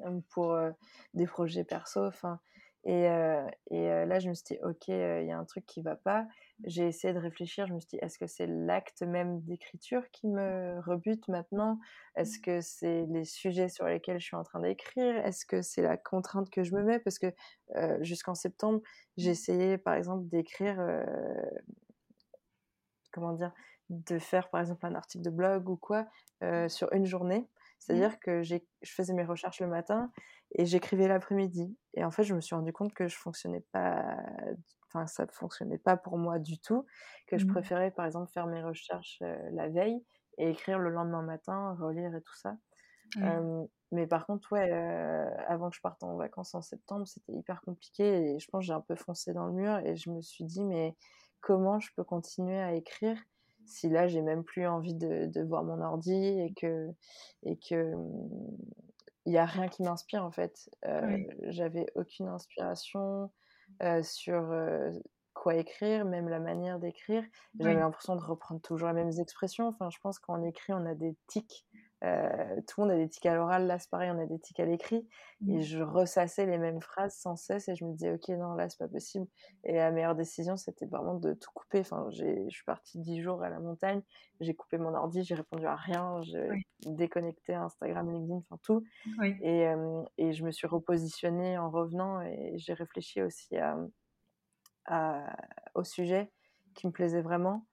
ou 0.00 0.20
pour, 0.30 0.58
des 1.14 1.26
projets 1.26 1.64
perso, 1.64 2.04
enfin 2.06 2.40
et 2.84 3.06
et 3.70 3.88
là, 4.06 4.18
je 4.20 4.28
me 4.28 4.34
suis 4.34 4.44
dit: 4.54 4.58
«OK, 4.64 4.88
il 4.88 5.26
y 5.26 5.30
a 5.32 5.38
un 5.38 5.44
truc 5.44 5.66
qui 5.66 5.82
va 5.82 5.96
pas». 5.96 6.26
J'ai 6.64 6.86
essayé 6.86 7.12
de 7.14 7.18
réfléchir, 7.18 7.66
je 7.66 7.74
me 7.74 7.80
suis 7.80 7.88
dit: 7.90 7.98
«Est-ce 8.02 8.18
que 8.18 8.26
c'est 8.26 8.46
l'acte 8.46 9.02
même 9.02 9.40
d'écriture 9.42 10.08
qui 10.12 10.28
me 10.28 10.80
rebute 10.80 11.28
maintenant? 11.28 11.78
Est-ce 12.16 12.38
que 12.38 12.60
c'est 12.60 13.04
les 13.10 13.24
sujets 13.24 13.68
sur 13.68 13.86
lesquels 13.86 14.20
je 14.20 14.26
suis 14.26 14.36
en 14.36 14.44
train 14.44 14.60
d'écrire? 14.60 15.16
Est-ce 15.26 15.44
que 15.44 15.60
c'est 15.62 15.82
la 15.82 15.96
contrainte 15.96 16.50
que 16.50 16.62
je 16.64 16.74
me 16.74 16.82
mets?» 16.82 16.98
parce 17.00 17.18
que, 17.18 17.26
jusqu'en 18.00 18.34
septembre, 18.34 18.80
j'ai 19.16 19.30
essayé, 19.30 19.76
par 19.78 19.94
exemple, 19.94 20.26
d'écrire, 20.28 20.80
comment 23.12 23.32
dire? 23.34 23.52
De 23.90 24.18
faire, 24.18 24.50
par 24.50 24.60
exemple, 24.60 24.86
un 24.86 24.94
article 24.94 25.24
de 25.24 25.30
blog 25.30 25.68
ou 25.68 25.76
quoi, 25.76 26.06
heu, 26.44 26.68
sur 26.68 26.92
une 26.92 27.06
journée. 27.06 27.48
Mmh. 27.88 28.08
C'est-à-dire 28.08 28.18
que 28.20 28.42
je 28.42 28.58
faisais 28.84 29.14
mes 29.14 29.24
recherches 29.24 29.60
le 29.60 29.68
matin 29.68 30.10
et 30.52 30.66
j'écrivais 30.66 31.08
l'après-midi 31.08 31.76
et 31.94 32.04
en 32.04 32.10
fait, 32.10 32.24
je 32.24 32.34
me 32.34 32.40
suis 32.40 32.54
rendu 32.54 32.72
compte 32.72 32.94
que 32.94 33.08
je 33.08 33.16
fonctionnais 33.16 33.64
pas 33.72 34.16
enfin, 34.88 35.06
ça 35.06 35.26
fonctionnait 35.28 35.78
pas 35.78 35.96
pour 35.96 36.16
moi 36.18 36.38
du 36.38 36.58
tout, 36.60 36.86
que 37.26 37.36
je 37.38 37.44
Mmh. 37.44 37.46
préférais, 37.46 37.90
par 37.90 38.06
exemple, 38.06 38.30
faire 38.32 38.46
mes 38.46 38.62
recherches, 38.62 39.18
la 39.20 39.68
veille 39.68 40.04
et 40.38 40.50
écrire 40.50 40.78
le 40.78 40.90
lendemain 40.90 41.22
matin, 41.22 41.76
relire 41.78 42.14
et 42.14 42.22
tout 42.22 42.34
ça. 42.36 42.56
Hem, 43.22 43.66
mais 43.92 44.06
par 44.06 44.26
contre, 44.26 44.52
ouais, 44.52 44.70
avant 45.48 45.70
que 45.70 45.76
je 45.76 45.80
parte 45.80 46.02
en 46.04 46.16
vacances 46.16 46.54
en 46.54 46.62
septembre, 46.62 47.06
c'était 47.08 47.32
hyper 47.32 47.62
compliqué 47.62 48.34
et 48.34 48.38
je 48.38 48.48
pense 48.50 48.64
j'ai 48.64 48.72
un 48.72 48.80
peu 48.80 48.96
foncé 48.96 49.32
dans 49.32 49.46
le 49.46 49.52
mur 49.54 49.78
et 49.80 49.96
je 49.96 50.10
me 50.10 50.20
suis 50.22 50.44
dit: 50.44 50.64
«Mais 50.64 50.96
comment 51.40 51.80
je 51.80 51.90
peux 51.96 52.04
continuer 52.04 52.60
à 52.60 52.74
écrire 52.74 53.18
si 53.68 53.88
là, 53.90 54.08
j'ai 54.08 54.22
même 54.22 54.44
plus 54.44 54.66
envie 54.66 54.94
de 54.94 55.26
de 55.26 55.42
voir 55.42 55.64
mon 55.64 55.80
ordi 55.82 56.14
et 56.14 56.54
que 56.54 56.88
et 57.44 57.58
que, 57.58 57.94
il 59.26 59.32
y 59.34 59.38
a 59.38 59.46
rien 59.46 59.68
qui 59.68 59.82
m'inspire, 59.84 60.24
en 60.24 60.30
fait?» 60.32 60.70
Oui. 61.02 61.28
j'avais 61.44 61.86
aucune 61.96 62.28
inspiration, 62.28 63.30
heu, 63.82 64.02
sur, 64.04 64.52
heu, 64.52 64.92
quoi 65.34 65.56
écrire, 65.56 66.04
même 66.06 66.28
la 66.30 66.40
manière 66.40 66.80
d'écrire. 66.80 67.24
J'avais 67.60 67.78
Oui. 67.78 67.80
l'impression 67.80 68.16
de 68.16 68.22
reprendre 68.22 68.60
toujours 68.62 68.88
les 68.90 68.94
mêmes 68.94 69.12
expressions. 69.20 69.68
Enfin, 69.68 69.90
je 69.90 69.98
pense 70.02 70.18
quand 70.20 70.38
on 70.40 70.44
écrit, 70.44 70.72
on 70.74 70.86
a 70.86 70.94
des 70.96 71.16
tics, 71.28 71.67
heu, 72.04 72.62
tout 72.66 72.80
le 72.80 72.86
monde 72.88 72.94
a 72.94 72.96
des 72.98 73.08
tics 73.08 73.26
à 73.26 73.34
l'oral. 73.34 73.66
Là, 73.66 73.78
c'est 73.78 73.90
pareil, 73.90 74.10
on 74.12 74.18
a 74.18 74.26
des 74.26 74.38
tics 74.40 74.60
à 74.60 74.66
l'écrit 74.66 75.08
et 75.46 75.60
Mmh. 75.60 75.62
je 75.62 75.80
ressassais 75.82 76.46
les 76.46 76.58
mêmes 76.58 76.80
phrases 76.82 77.16
sans 77.16 77.36
cesse 77.36 77.68
et 77.68 77.74
je 77.76 77.84
me 77.84 77.92
disais: 77.92 78.12
«OK, 78.12 78.28
non, 78.30 78.52
là, 78.54 78.68
c'est 78.68 78.78
pas 78.78 78.88
possible» 78.88 79.26
et 79.64 79.74
la 79.74 79.90
meilleure 79.90 80.14
décision, 80.14 80.56
c'était 80.56 80.86
vraiment 80.86 81.14
de 81.14 81.32
tout 81.34 81.50
couper. 81.54 81.80
Enfin, 81.80 82.06
j'ai 82.10 82.44
je 82.48 82.54
suis 82.54 82.64
partie 82.64 82.98
10 83.00 83.20
jours 83.22 83.42
à 83.42 83.48
la 83.50 83.60
montagne, 83.60 84.02
j'ai 84.40 84.54
coupé 84.54 84.78
mon 84.78 84.94
ordi, 84.94 85.22
j'ai 85.24 85.34
répondu 85.34 85.66
à 85.66 85.76
rien, 85.76 86.20
j'ai 86.22 86.50
Oui. 86.50 86.62
déconnecté 86.86 87.54
Instagram, 87.54 88.10
LinkedIn, 88.12 88.36
enfin 88.38 88.58
tout 88.62 88.84
Oui. 89.18 89.34
et 89.40 89.60
hem 89.60 90.04
et 90.18 90.32
je 90.32 90.44
me 90.44 90.50
suis 90.52 90.66
repositionnée 90.68 91.58
en 91.58 91.70
revenant 91.70 92.20
et 92.22 92.54
j'ai 92.58 92.74
réfléchi 92.74 93.22
aussi 93.22 93.56
à, 93.58 93.78
à 94.86 95.36
au 95.74 95.84
sujet 95.84 96.32
qui 96.74 96.86
me 96.86 96.92
plaisait 96.92 97.22
vraiment. 97.22 97.67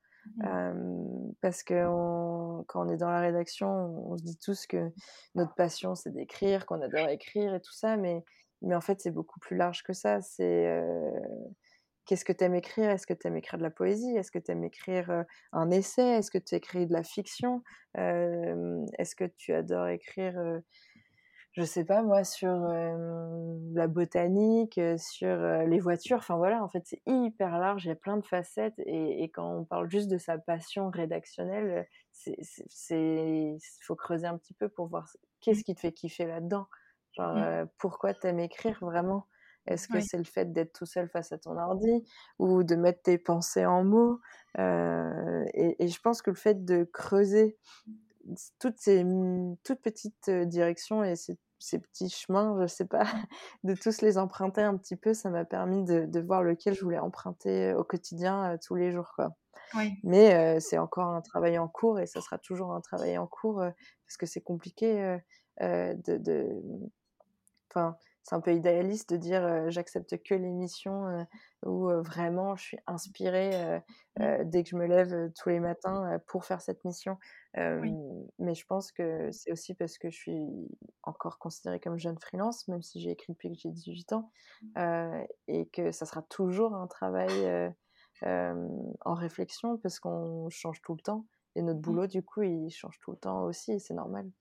Parce 1.41 1.63
qu'on 1.63 2.63
quand 2.67 2.85
on 2.85 2.89
est 2.89 2.97
dans 2.97 3.11
la 3.11 3.19
rédaction, 3.19 3.67
on 4.11 4.17
se 4.17 4.23
dit 4.23 4.37
tous 4.37 4.67
que 4.67 4.91
notre 5.35 5.53
passion, 5.55 5.95
c'est 5.95 6.11
d'écrire, 6.11 6.65
qu'on 6.65 6.81
adore 6.81 7.09
écrire 7.09 7.53
et 7.55 7.61
tout 7.61 7.73
ça, 7.73 7.97
mais 7.97 8.23
mais 8.61 8.75
en 8.75 8.81
fait, 8.81 8.99
c'est 8.99 9.11
beaucoup 9.11 9.39
plus 9.39 9.57
large 9.57 9.83
que 9.83 9.93
ça. 9.93 10.21
C'est, 10.21 10.81
qu'est-ce 12.05 12.25
que 12.25 12.33
tu 12.33 12.43
aimes 12.43 12.55
écrire? 12.55 12.89
Est-ce 12.89 13.05
que 13.05 13.13
tu 13.13 13.27
aimes 13.27 13.37
écrire 13.37 13.57
de 13.59 13.63
la 13.63 13.69
poésie? 13.69 14.15
Est-ce 14.15 14.31
que 14.31 14.39
tu 14.39 14.51
aimes 14.51 14.63
écrire, 14.63 15.25
un 15.51 15.71
essai? 15.71 16.17
Est-ce 16.17 16.31
que 16.31 16.37
tu 16.37 16.55
écris 16.55 16.87
de 16.87 16.93
la 16.93 17.03
fiction? 17.03 17.61
Est-ce 17.95 19.15
que 19.15 19.25
tu 19.37 19.53
adores 19.53 19.89
écrire, 19.89 20.39
je 21.55 21.63
sais 21.63 21.85
pas 21.85 22.03
moi, 22.03 22.23
sur, 22.23 22.49
la 23.73 23.87
botanique, 23.87 24.79
sur, 24.97 25.37
les 25.67 25.79
voitures? 25.79 26.17
Enfin 26.17 26.37
voilà, 26.37 26.63
en 26.63 26.69
fait, 26.69 26.83
c'est 26.85 27.01
hyper 27.05 27.57
large, 27.59 27.85
il 27.85 27.89
y 27.89 27.91
a 27.91 27.95
plein 27.95 28.17
de 28.17 28.25
facettes 28.25 28.75
et 28.79 29.23
et 29.23 29.29
quand 29.31 29.49
on 29.59 29.65
parle 29.65 29.89
juste 29.89 30.09
de 30.09 30.17
sa 30.17 30.37
passion 30.37 30.89
rédactionnelle, 30.89 31.87
c'est 32.11 32.35
faut 33.83 33.95
creuser 33.95 34.27
un 34.27 34.37
petit 34.37 34.53
peu 34.53 34.69
pour 34.69 34.87
voir 34.87 35.07
c 35.07 35.17
Mmh. 35.49 35.61
qu'est-ce 35.61 35.63
qui 35.63 35.75
te 35.75 35.79
fait 35.81 35.93
kiffer 35.93 36.25
là-dedans? 36.25 36.67
Genre, 37.13 37.37
heu, 37.37 37.67
pourquoi 37.77 38.13
tu 38.13 38.27
aimes 38.27 38.39
écrire 38.39 38.79
vraiment? 38.81 39.27
Est-ce 39.67 39.87
que 39.87 39.99
Oui. 39.99 40.01
c'est 40.01 40.17
le 40.17 40.23
fait 40.25 40.51
d'être 40.53 40.73
tout 40.73 40.85
seul 40.85 41.09
face 41.09 41.31
à 41.31 41.37
ton 41.39 41.57
ordi 41.57 42.03
ou 42.39 42.63
de 42.63 42.75
mettre 42.75 43.01
tes 43.03 43.17
pensées 43.17 43.65
en 43.65 43.83
mots? 43.83 44.19
Et 44.57 45.75
et 45.83 45.87
je 45.87 45.99
pense 46.01 46.21
que 46.21 46.31
le 46.31 46.35
fait 46.35 46.65
de 46.65 46.83
creuser 46.83 47.57
toutes 48.59 48.77
ces, 48.77 49.05
toutes 49.63 49.81
petites, 49.81 50.29
directions 50.29 51.03
et 51.03 51.15
ces 51.15 51.37
ces 51.57 51.79
petits 51.79 52.09
chemins, 52.09 52.57
je 52.61 52.67
sais 52.67 52.85
pas, 52.85 53.05
de 53.63 53.73
tous 53.73 54.01
les 54.01 54.17
emprunter 54.17 54.61
un 54.61 54.75
petit 54.77 54.97
peu, 54.97 55.13
ça 55.13 55.29
m'a 55.29 55.45
permis 55.45 55.83
de 55.83 56.05
de 56.05 56.19
voir 56.19 56.43
lequel 56.43 56.73
je 56.75 56.81
voulais 56.81 56.99
emprunter 56.99 57.73
au 57.73 57.83
quotidien, 57.83 58.57
tous 58.63 58.75
les 58.75 58.91
jours, 58.91 59.13
quoi. 59.15 59.29
Oui. 59.73 59.93
Mais 60.03 60.59
c'est 60.59 60.77
encore 60.77 61.07
un 61.07 61.21
travail 61.21 61.57
en 61.57 61.67
cours 61.67 61.99
et 61.99 62.05
ça 62.05 62.21
sera 62.21 62.37
toujours 62.37 62.73
un 62.73 62.81
travail 62.81 63.17
en 63.17 63.25
cours, 63.25 63.55
parce 63.59 64.17
que 64.19 64.25
c'est 64.25 64.41
compliqué, 64.41 65.17
de 65.61 66.61
enfin, 67.69 67.97
c'est 68.25 68.35
un 68.35 68.41
peu 68.41 68.53
idéaliste 68.55 69.11
de 69.13 69.17
dire, 69.17 69.71
«J'accepte 69.71 70.21
que 70.23 70.35
les 70.35 70.51
missions, 70.51 71.27
où, 71.65 71.89
vraiment 72.03 72.55
je 72.57 72.63
suis 72.63 72.79
inspirée, 72.87 73.81
Mmh. 74.17 74.35
dès 74.45 74.63
que 74.63 74.69
je 74.71 74.75
me 74.77 74.87
lève, 74.87 75.31
tous 75.39 75.49
les 75.49 75.61
matins, 75.61 76.19
pour 76.27 76.45
faire 76.45 76.61
cette 76.61 76.83
mission». 76.85 77.17
Oui. 77.81 77.97
Mais 78.39 78.55
je 78.55 78.65
pense 78.67 78.91
que 78.91 79.31
c'est 79.31 79.51
aussi 79.53 79.75
parce 79.75 79.97
que 79.99 80.09
je 80.11 80.17
suis 80.17 80.47
encore 81.03 81.39
considérée 81.39 81.79
comme 81.79 81.97
jeune 81.99 82.19
freelance, 82.19 82.67
même 82.67 82.81
si 82.83 82.99
j'ai 83.01 83.11
écrit 83.11 83.33
depuis 83.33 83.49
que 83.53 83.59
j'ai 83.59 83.71
18 83.71 84.13
ans, 84.13 84.31
heu 84.77 85.25
et 85.47 85.67
que 85.69 85.91
ça 85.91 86.05
sera 86.07 86.21
toujours 86.23 86.75
un 86.75 86.87
travail, 86.87 87.31
en 88.23 89.13
réflexion 89.15 89.77
parce 89.79 89.99
qu'on 89.99 90.49
change 90.49 90.81
tout 90.81 90.95
le 90.95 91.01
temps 91.01 91.27
et 91.55 91.61
notre 91.63 91.79
Mmh. 91.87 91.95
boulot, 91.95 92.07
du 92.07 92.23
coup, 92.23 92.43
il 92.43 92.69
change 92.71 92.99
tout 93.01 93.11
le 93.11 93.17
temps 93.17 93.43
aussi 93.45 93.79
c'est 93.79 93.93
normal. 93.95 94.31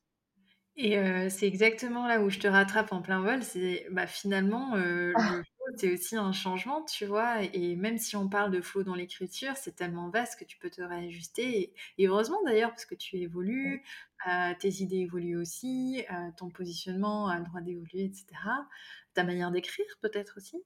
Et 0.77 0.99
heu, 0.99 1.29
c'est 1.31 1.47
exactement 1.47 2.07
là 2.09 2.21
où 2.21 2.31
je 2.31 2.41
te 2.41 2.49
rattrape 2.49 2.93
en 2.93 3.01
plein 3.01 3.21
vol, 3.21 3.45
c'est, 3.45 3.87
bah, 3.93 4.09
finalement, 4.09 4.77
heu, 4.77 5.15
le 5.15 5.43
flow, 5.45 5.67
c'est 5.77 5.93
aussi 5.93 6.17
un 6.17 6.33
changement, 6.33 6.83
tu 6.85 7.07
vois? 7.07 7.43
Et 7.45 7.77
même 7.77 7.97
si 7.97 8.17
on 8.17 8.29
parle 8.29 8.51
de 8.51 8.61
flow 8.61 8.83
dans 8.83 8.97
l'écriture, 8.97 9.57
c'est 9.57 9.77
tellement 9.77 10.11
vaste 10.11 10.37
que 10.41 10.45
tu 10.45 10.59
peux 10.59 10.71
te 10.71 10.83
réajuster 10.83 11.61
et 11.61 11.75
et 11.99 12.09
heureusement 12.09 12.43
d'ailleurs 12.45 12.71
parce 12.71 12.87
que 12.87 12.97
tu 12.97 13.17
Mmh. 13.63 13.75
évolues, 13.77 13.85
heu, 14.27 14.55
tes 14.59 14.83
idées 14.83 14.97
évoluent 14.99 15.37
aussi, 15.37 16.05
heu, 16.11 16.33
ton 16.37 16.51
positionnement 16.51 17.29
a 17.29 17.39
le 17.39 17.45
droit 17.45 17.61
d'évoluer 17.61 18.07
et 18.07 18.13
cetera. 18.13 18.69
Ta 19.15 19.23
manière 19.23 19.53
d'écrire 19.53 19.87
peut-être 20.03 20.35
aussi. 20.39 20.57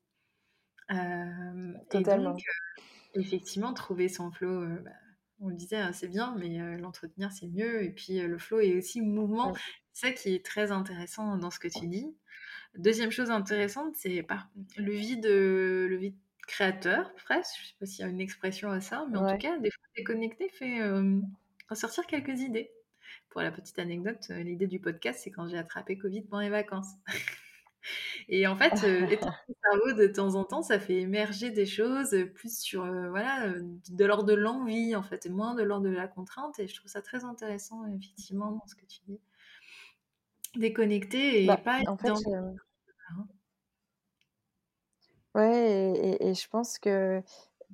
Hem 0.88 1.78
et 1.90 2.04
donc 2.06 2.30
Totalement. 2.30 2.46
heu, 3.16 3.20
effectivement 3.22 3.74
trouver 3.74 4.08
son 4.08 4.30
flow, 4.32 4.62
heu, 4.64 4.80
bah, 4.84 4.92
on 5.40 5.48
le 5.50 5.56
disait, 5.56 5.76
hein, 5.78 5.92
c'est 5.92 6.08
bien, 6.08 6.36
mais 6.38 6.60
heu, 6.60 6.78
l'entretenir, 6.78 7.32
c'est 7.32 7.48
mieux 7.48 7.82
et 7.84 7.90
puis, 7.92 8.20
heu, 8.20 8.28
le 8.28 8.38
flow 8.38 8.60
est 8.60 8.76
aussi 8.76 9.02
mouvement. 9.02 9.52
C'est 9.98 10.06
ça 10.06 10.12
qui 10.12 10.32
est 10.32 10.46
très 10.46 10.70
intéressant 10.70 11.36
dans 11.38 11.50
ce 11.50 11.58
que 11.58 11.66
tu 11.66 11.88
dis. 11.88 12.14
2e 12.78 13.10
chose 13.10 13.32
intéressante, 13.32 13.96
c'est 13.96 14.24
le 14.76 14.92
vide, 14.92 15.26
le 15.26 15.96
vide 15.96 16.14
créateur 16.46 17.12
presque, 17.16 17.58
je 17.60 17.66
sais 17.66 17.74
pas 17.80 17.86
s'il 17.86 18.00
y 18.04 18.04
a 18.04 18.08
une 18.08 18.20
expression 18.20 18.70
à 18.70 18.80
ça, 18.80 19.06
mais 19.10 19.18
en 19.18 19.32
tout 19.32 19.38
cas, 19.38 19.58
des 19.58 19.72
fois 19.72 19.84
déconnecter 19.96 20.50
fait, 20.50 20.78
ressortir 21.68 22.06
quelques 22.06 22.40
idées. 22.40 22.70
Pour 23.30 23.40
la 23.40 23.50
petite 23.50 23.76
anecdote, 23.80 24.28
l'idée 24.28 24.68
du 24.68 24.78
podcast, 24.78 25.20
c'est 25.24 25.32
quand 25.32 25.48
j'ai 25.48 25.58
attrapé 25.58 25.98
covid 25.98 26.22
pendant 26.22 26.42
les 26.42 26.48
vacances. 26.48 26.92
Et 28.28 28.46
en 28.46 28.54
fait, 28.54 28.74
euh, 28.84 29.08
cerveau 29.08 29.92
de 29.94 30.06
temps 30.06 30.36
en 30.36 30.44
temps, 30.44 30.62
ça 30.62 30.78
fait 30.78 31.00
émerger 31.00 31.50
des 31.50 31.66
choses 31.66 32.16
plus 32.34 32.56
sur, 32.56 32.84
euh, 32.84 33.08
voilà, 33.08 33.52
de 33.90 34.04
l'ordre 34.04 34.26
de 34.26 34.34
l'envie, 34.34 34.94
en 34.94 35.02
fait, 35.02 35.26
et 35.26 35.30
moins 35.30 35.56
de 35.56 35.64
l'ordre 35.64 35.88
de 35.88 35.94
la 35.94 36.06
contrainte. 36.06 36.60
Et 36.60 36.68
je 36.68 36.74
trouve 36.76 36.88
ça 36.88 37.02
très 37.02 37.24
intéressant, 37.24 37.84
effectivement, 37.88 38.52
dans 38.52 38.66
ce 38.68 38.76
que 38.76 38.86
tu 38.86 39.00
dis. 39.08 39.18
Déconnecter 40.56 41.44
et 41.44 41.46
Bah, 41.46 41.56
pas 41.58 41.80
en 41.86 41.96
fait, 41.96 42.08
dans... 42.08 42.32
euh, 42.32 42.52
ouais, 45.34 45.70
et, 45.96 46.10
et- 46.24 46.28
et 46.28 46.34
je 46.34 46.48
pense 46.48 46.78
que 46.78 47.22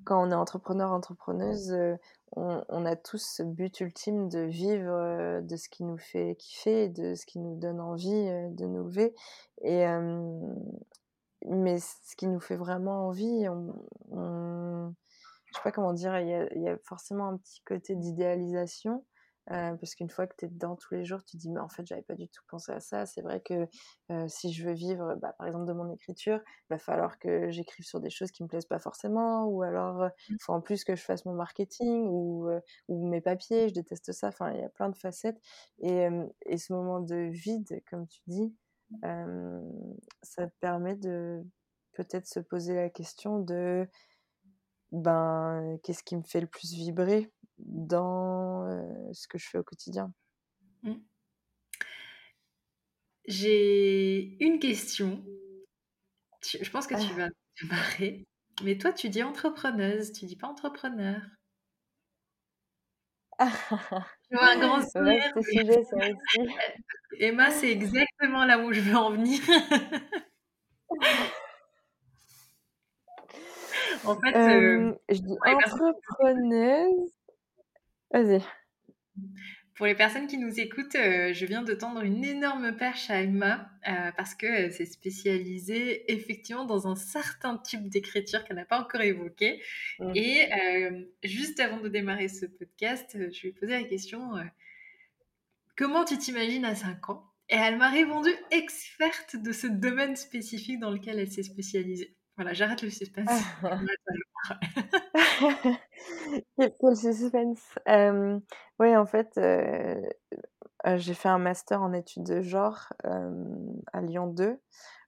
quand 0.05 0.27
on 0.27 0.31
est 0.31 0.35
entrepreneur, 0.35 0.91
entrepreneuse, 0.93 1.73
euh, 1.73 1.97
on, 2.37 2.65
on 2.69 2.85
a 2.85 2.97
tous 2.97 3.25
ce 3.37 3.43
but 3.43 3.81
ultime 3.81 4.29
de 4.29 4.41
vivre 4.41 4.91
euh, 4.91 5.41
de 5.41 5.57
ce 5.57 5.69
qui 5.69 5.85
nous 5.85 5.99
fait 5.99 6.35
kiffer, 6.37 6.89
de 6.89 7.15
ce 7.15 7.27
qui 7.27 7.39
nous 7.39 7.57
donne 7.59 7.81
envie 7.81 8.11
de 8.51 8.67
nous 8.67 8.85
lever. 8.85 9.15
Et, 9.63 9.85
mais 11.47 11.79
ce 11.79 12.17
qui 12.17 12.27
nous 12.27 12.41
fait 12.41 12.57
vraiment 12.57 13.07
envie, 13.09 13.49
on, 13.49 13.75
on- 14.11 14.95
je 15.47 15.55
sais 15.59 15.63
pas 15.63 15.73
comment 15.73 15.93
dire, 15.93 16.19
il 16.19 16.29
y 16.29 16.35
a, 16.35 16.53
il 16.55 16.63
y 16.63 16.69
a 16.69 16.77
forcément 16.79 17.29
un 17.29 17.37
petit 17.37 17.61
côté 17.65 17.95
d'idéalisation. 17.95 19.05
Euh, 19.51 19.75
parce 19.77 19.95
qu'une 19.95 20.11
fois 20.11 20.27
que 20.27 20.35
tu 20.39 20.47
es 20.47 20.49
dedans 20.49 20.77
tous 20.77 20.95
les 20.95 21.05
jours, 21.05 21.23
tu 21.25 21.37
te 21.37 21.43
dis, 21.43 21.51
mais 21.51 21.61
en 21.61 21.69
fait, 21.69 21.87
j'avais 21.87 22.03
pas 22.03 22.15
du 22.15 22.29
tout 22.29 22.43
pensé 22.49 22.73
à 22.73 22.81
ça. 22.81 23.07
C'est 23.07 23.21
vrai 23.23 23.41
que 23.41 23.69
euh, 24.11 24.27
si 24.29 24.53
je 24.53 24.67
veux 24.67 24.73
vivre, 24.75 25.17
bah, 25.17 25.35
par 25.39 25.47
exemple, 25.47 25.67
de 25.67 25.73
mon 25.73 25.91
écriture, 25.93 26.41
il 26.47 26.75
va 26.75 26.79
falloir 26.79 27.19
que 27.19 27.51
j'écrive 27.51 27.85
sur 27.87 28.01
des 28.01 28.11
choses 28.11 28.31
qui 28.31 28.43
me 28.43 28.49
plaisent 28.49 28.67
pas 28.67 28.79
forcément, 28.79 29.45
ou 29.47 29.63
alors 29.63 30.05
il 30.07 30.43
faut 30.43 30.53
en 30.53 30.61
plus 30.61 30.85
que 30.85 30.97
je 30.97 31.03
fasse 31.03 31.25
mon 31.27 31.35
marketing, 31.35 32.07
ou, 32.09 32.49
euh, 32.49 32.61
ou 32.89 33.07
mes 33.09 33.21
papiers, 33.21 33.69
je 33.69 33.75
déteste 33.75 34.13
ça. 34.13 34.29
Enfin, 34.29 34.53
il 34.53 34.61
y 34.61 34.65
a 34.65 34.69
plein 34.71 34.89
de 34.89 34.97
facettes. 34.97 35.41
Et, 35.81 36.07
euh, 36.07 36.27
et 36.47 36.59
ce 36.59 36.73
moment 36.73 37.01
de 37.01 37.17
vide, 37.31 37.83
comme 37.91 38.07
tu 38.07 38.21
dis, 38.27 38.55
euh, 39.05 39.61
ça 40.23 40.47
te 40.47 40.55
permet 40.61 40.95
de 40.97 41.43
peut-être 41.93 42.27
se 42.27 42.41
poser 42.41 42.75
la 42.75 42.91
question 42.91 43.39
de 43.41 43.89
ben, 44.93 45.79
qu'est-ce 45.83 46.03
qui 46.03 46.17
me 46.17 46.23
fait 46.23 46.41
le 46.41 46.47
plus 46.47 46.73
vibrer? 46.73 47.31
Dans 47.59 48.67
euh, 48.69 49.13
ce 49.13 49.29
que 49.29 49.39
je 49.39 49.49
fais 49.49 49.59
au 49.59 49.65
quotidien 49.65 50.13
Mm. 50.83 50.95
J'ai 53.27 54.37
une 54.45 54.59
question. 54.59 55.25
Tu- 56.43 56.63
Je 56.63 56.71
pense 56.71 56.87
que 56.87 56.95
tu 56.95 57.09
Ah. 57.13 57.17
vas 57.17 57.29
te 57.57 57.67
marrer. 57.67 58.27
Mais 58.63 58.77
toi, 58.79 58.93
tu 58.93 59.09
dis 59.09 59.23
entrepreneuse, 59.23 60.13
tu 60.13 60.27
dis 60.27 60.37
pas 60.37 60.47
entrepreneur. 60.49 61.21
Je 64.31 64.37
vois 64.37 64.47
un 64.49 64.59
grand 64.59 64.81
sourire. 64.89 65.33
Vaste 65.35 65.49
sujet, 65.51 65.85
ça 65.85 65.97
aussi. 65.97 66.15
Emma, 67.19 67.51
c'est 67.51 67.71
exactement 67.71 68.45
là 68.45 68.59
où 68.59 68.73
je 68.73 68.81
veux 68.81 68.97
en 68.97 69.11
venir. 69.13 69.41
En 74.05 74.21
fait, 74.21 74.35
euh, 74.37 74.91
Euh, 74.91 74.95
je 75.09 75.19
dis 75.21 75.37
entrepreneuse. 75.47 77.14
Vas-y. 78.15 78.41
Pour 79.75 79.87
les 79.87 79.97
personnes 79.97 80.29
qui 80.29 80.39
nous 80.39 80.61
écoutent, 80.61 80.95
euh, 80.95 81.33
je 81.33 81.47
viens 81.47 81.63
de 81.63 81.75
tendre 81.75 82.03
une 82.03 82.25
énorme 82.25 82.77
perche 82.77 83.11
à 83.11 83.21
Emma 83.23 83.69
euh, 83.89 84.13
parce 84.17 84.37
qu'elle 84.37 84.73
s'est 84.73 84.87
spécialisée 84.87 86.13
effectivement 86.13 86.65
dans 86.65 86.87
un 86.87 86.95
certain 86.95 87.59
type 87.59 87.89
d'écriture 87.89 88.45
qu'elle 88.45 88.57
n'a 88.57 88.65
pas 88.65 88.81
encore 88.81 89.01
évoqué. 89.01 89.61
Et 90.15 90.47
euh, 90.53 91.03
juste 91.25 91.59
avant 91.59 91.81
de 91.81 91.89
démarrer 91.89 92.29
ce 92.29 92.47
podcast, 92.47 93.17
euh, 93.17 93.31
je 93.33 93.43
lui 93.43 93.49
ai 93.49 93.53
posé 93.53 93.73
la 93.73 93.83
question 93.83 94.37
euh, 94.37 94.45
Comment 95.77 96.05
tu 96.05 96.19
t'imagines 96.19 96.65
à 96.65 96.77
5 96.77 97.11
ans? 97.11 97.29
Et 97.49 97.57
elle 97.57 97.77
m'a 97.77 97.91
répondu 97.91 98.31
experte 98.53 99.35
de 99.35 99.51
ce 99.51 99.67
domaine 99.67 100.15
spécifique 100.15 100.79
dans 100.79 100.93
lequel 100.93 101.19
elle 101.19 101.33
s'est 101.33 101.43
spécialisée. 101.43 102.15
Voilà, 102.37 102.53
j'arrête 102.53 102.83
le 102.83 102.91
suspense. 102.91 103.29
quel, 106.59 106.97
suspense. 106.97 107.63
Oui, 108.79 108.97
en 108.97 109.07
fait, 109.07 109.41
j'ai 110.97 111.15
fait 111.15 111.29
un 111.29 111.39
master 111.39 111.83
en 111.83 111.93
études 111.93 112.25
de 112.25 112.43
genre 112.43 112.93
à 113.03 114.01
Lyon 114.01 114.29
2. 114.29 114.61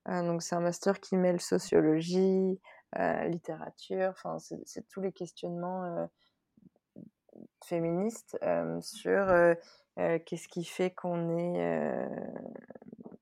Euh, 0.08 0.22
donc, 0.22 0.42
c'est 0.42 0.54
un 0.54 0.60
master 0.60 1.00
qui 1.00 1.16
mêle 1.16 1.40
sociologie, 1.40 2.60
littérature, 3.26 4.10
enfin, 4.10 4.38
c'est 4.38 4.88
tous 4.88 5.00
les 5.00 5.12
questionnements 5.12 6.08
féministes 7.64 8.38
sur 8.80 9.26
qu'est-ce 9.96 10.48
qui 10.48 10.64
fait 10.64 10.92
qu'on 10.92 11.36
est 11.36 12.08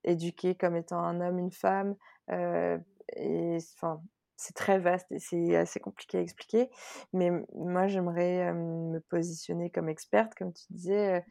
éduqué 0.05 0.55
comme 0.55 0.77
étant 0.77 0.98
un 0.98 1.20
homme, 1.20 1.38
une 1.38 1.50
femme. 1.50 1.96
et 2.29 3.59
enfin, 3.74 4.00
c'est 4.37 4.55
très 4.55 4.79
vaste 4.79 5.11
et 5.12 5.18
c'est 5.18 5.57
assez 5.57 5.81
compliqué 5.81 6.18
à 6.18 6.20
expliquer. 6.20 6.70
Mais 7.12 7.31
moi, 7.55 7.87
j'aimerais 7.87 8.53
me 8.53 8.99
positionner 9.01 9.70
comme 9.70 9.88
experte, 9.88 10.35
comme 10.35 10.53
tu 10.53 10.64
disais, 10.70 11.25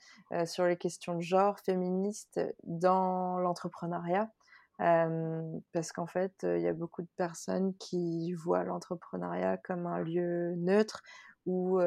sur 0.45 0.65
les 0.65 0.77
questions 0.77 1.15
de 1.15 1.21
genre 1.21 1.59
féministe 1.59 2.39
dans 2.63 3.39
l'entrepreneuriat. 3.39 4.31
Parce 4.77 5.91
qu'en 5.93 6.07
fait, 6.07 6.33
il 6.43 6.61
y 6.61 6.67
a 6.67 6.73
beaucoup 6.73 7.01
de 7.01 7.09
personnes 7.15 7.75
qui 7.77 8.33
voient 8.33 8.63
l'entrepreneuriat 8.63 9.57
comme 9.57 9.85
un 9.85 9.99
lieu 9.99 10.55
neutre 10.55 11.03
ou, 11.45 11.79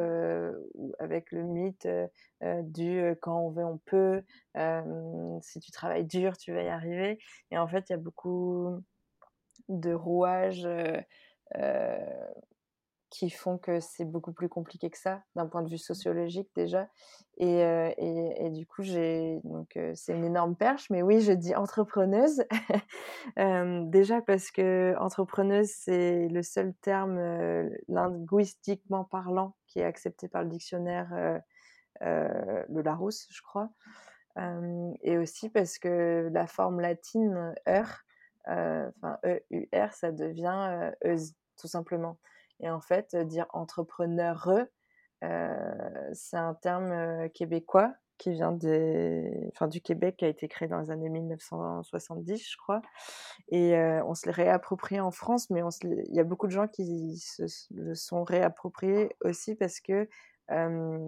avec 0.99 1.33
le 1.33 1.43
mythe 1.43 1.89
du 2.43 3.17
quand 3.23 3.41
on 3.41 3.51
veut, 3.51 3.65
on 3.65 3.79
peut, 3.79 4.23
si 5.43 5.61
tu 5.61 5.71
travailles 5.73 6.07
dur, 6.07 6.37
tu 6.37 6.53
vas 6.53 6.63
y 6.63 6.69
arriver. 6.69 7.19
Et 7.51 7.59
en 7.59 7.67
fait, 7.67 7.89
il 7.89 7.93
y 7.93 7.97
a 7.97 7.99
beaucoup 7.99 8.83
de 9.69 9.93
rouages 9.93 10.69
qui 13.11 13.31
font 13.31 13.57
que 13.57 13.81
c'est 13.81 14.05
beaucoup 14.05 14.33
plus 14.33 14.49
compliqué 14.49 14.91
que 14.91 14.99
ça 14.99 15.23
d'un 15.37 15.47
point 15.47 15.63
de 15.63 15.71
vue 15.71 15.79
sociologique 15.79 16.49
déjà. 16.55 16.89
Et, 17.39 17.61
et, 17.99 18.51
du 18.51 18.67
coup 18.67 18.83
j'ai 18.83 19.41
c'est 19.95 20.15
une 20.15 20.25
énorme 20.25 20.57
perche 20.57 20.91
mais 20.91 21.03
oui 21.03 21.21
je 21.21 21.33
dis 21.33 21.55
entrepreneuse. 21.55 22.45
Déjà 23.91 24.21
parce 24.23 24.51
que 24.51 24.95
entrepreneuse 24.99 25.71
c'est 25.71 26.29
le 26.29 26.43
seul 26.43 26.75
terme 26.83 27.19
linguistiquement 27.89 29.05
parlant 29.05 29.55
qui 29.67 29.81
est 29.81 29.85
accepté 29.85 30.29
par 30.29 30.43
le 30.43 30.49
dictionnaire 30.49 31.41
le 32.01 32.83
Larousse 32.83 33.29
je 33.31 33.41
crois. 33.43 33.71
Et 35.03 35.17
aussi 35.17 35.49
parce 35.49 35.79
que 35.79 36.29
la 36.33 36.47
forme 36.47 36.81
latine 36.81 37.55
heure 37.69 38.06
enfin 38.47 39.19
E-U-R, 39.25 39.93
ça 39.93 40.13
devient 40.13 40.93
euse, 41.05 41.35
tout 41.59 41.69
simplement. 41.69 42.19
Et 42.61 42.71
en 42.71 42.81
fait, 42.81 43.15
dire 43.17 43.47
entrepreneur, 43.53 44.49
euh, 45.25 46.11
c'est 46.13 46.37
un 46.37 46.55
terme 46.55 47.29
québécois 47.31 47.95
qui 48.19 48.31
vient 48.31 48.53
des, 48.53 49.51
enfin, 49.53 49.69
du 49.69 49.83
Québec, 49.83 50.17
qui 50.19 50.25
a 50.25 50.29
été 50.29 50.49
créé 50.49 50.69
dans 50.69 50.81
les 50.81 50.91
années 50.91 51.11
1970, 51.11 52.51
je 52.51 52.57
crois. 52.57 52.81
Et 53.49 53.77
euh, 53.77 54.03
on 54.07 54.15
se 54.15 54.27
l'est 54.27 54.33
réapproprié 54.33 55.01
en 55.01 55.11
France, 55.11 55.51
mais 55.51 55.61
il 55.83 56.15
y 56.15 56.21
a 56.21 56.25
beaucoup 56.25 56.47
de 56.47 56.53
gens 56.53 56.67
qui 56.67 57.19
se 57.19 57.45
le 57.75 57.95
sont 57.95 58.25
réappropriés 58.25 59.15
aussi 59.23 59.55
parce 59.55 59.81
que 59.81 60.09
euh, 60.51 60.99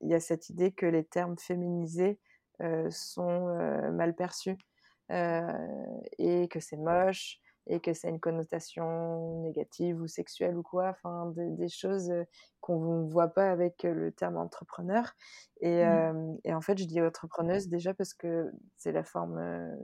y 0.00 0.14
a 0.14 0.20
cette 0.20 0.48
idée 0.50 0.72
que 0.72 0.86
les 0.86 1.04
termes 1.04 1.38
féminisés 1.38 2.18
euh, 2.60 2.88
sont 2.90 3.54
mal 3.92 4.14
perçus 4.14 4.50
euh, 4.50 4.73
et 5.10 6.48
que 6.48 6.60
c'est 6.60 6.76
moche 6.76 7.40
et 7.66 7.80
que 7.80 7.92
c'est 7.92 8.08
une 8.08 8.20
connotation 8.20 9.40
négative 9.42 10.00
ou 10.00 10.06
sexuelle 10.06 10.56
ou 10.56 10.62
quoi, 10.62 10.90
enfin 10.90 11.32
des, 11.34 11.50
des 11.50 11.68
choses 11.68 12.12
qu'on 12.60 13.04
ne 13.04 13.10
voit 13.10 13.28
pas 13.28 13.50
avec 13.50 13.82
le 13.84 14.12
terme 14.12 14.36
entrepreneur. 14.36 15.12
Et, 15.60 15.84
mmh. 15.84 15.88
euh, 15.88 16.34
et, 16.44 16.54
en 16.54 16.60
fait, 16.60 16.78
je 16.78 16.84
dis 16.84 17.00
entrepreneuse 17.00 17.68
déjà 17.68 17.94
parce 17.94 18.14
que 18.14 18.50
c'est 18.76 18.92
la 18.92 19.04
forme 19.04 19.38
euh, 19.38 19.76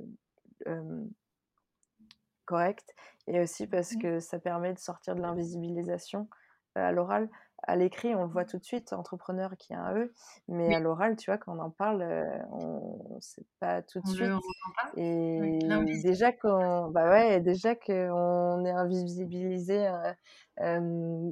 euh, 0.66 1.04
correcte 2.44 2.94
et 3.26 3.40
aussi 3.40 3.66
parce 3.66 3.94
que 3.96 4.20
ça 4.20 4.38
permet 4.38 4.74
de 4.74 4.78
sortir 4.78 5.14
de 5.14 5.22
l'invisibilisation 5.22 6.28
à 6.74 6.92
l'oral 6.92 7.28
à 7.62 7.76
l'écrit, 7.76 8.14
on 8.14 8.22
le 8.22 8.28
voit 8.28 8.44
tout 8.44 8.58
de 8.58 8.64
suite, 8.64 8.92
entrepreneur 8.92 9.56
qui 9.58 9.74
a 9.74 9.80
un 9.80 9.96
E, 9.96 10.12
mais 10.48 10.68
oui. 10.68 10.74
à 10.74 10.80
l'oral, 10.80 11.16
tu 11.16 11.30
vois, 11.30 11.38
quand 11.38 11.56
on 11.56 11.60
en 11.60 11.70
parle, 11.70 12.02
on 12.52 13.14
ne 13.16 13.20
sait 13.20 13.44
pas 13.60 13.82
tout 13.82 14.00
de 14.00 14.08
on 14.08 14.10
suite. 14.10 14.28
Le, 14.28 14.38
pas? 14.38 14.90
Et 14.96 15.40
oui, 15.40 16.02
déjà 16.02 16.32
qu'on, 16.32 16.90
bah 16.90 17.10
ouais, 17.10 17.40
déjà 17.40 17.74
qu'on 17.74 18.64
est 18.64 18.70
invisibilisé 18.70 19.86
euh, 19.86 20.12
euh, 20.60 20.80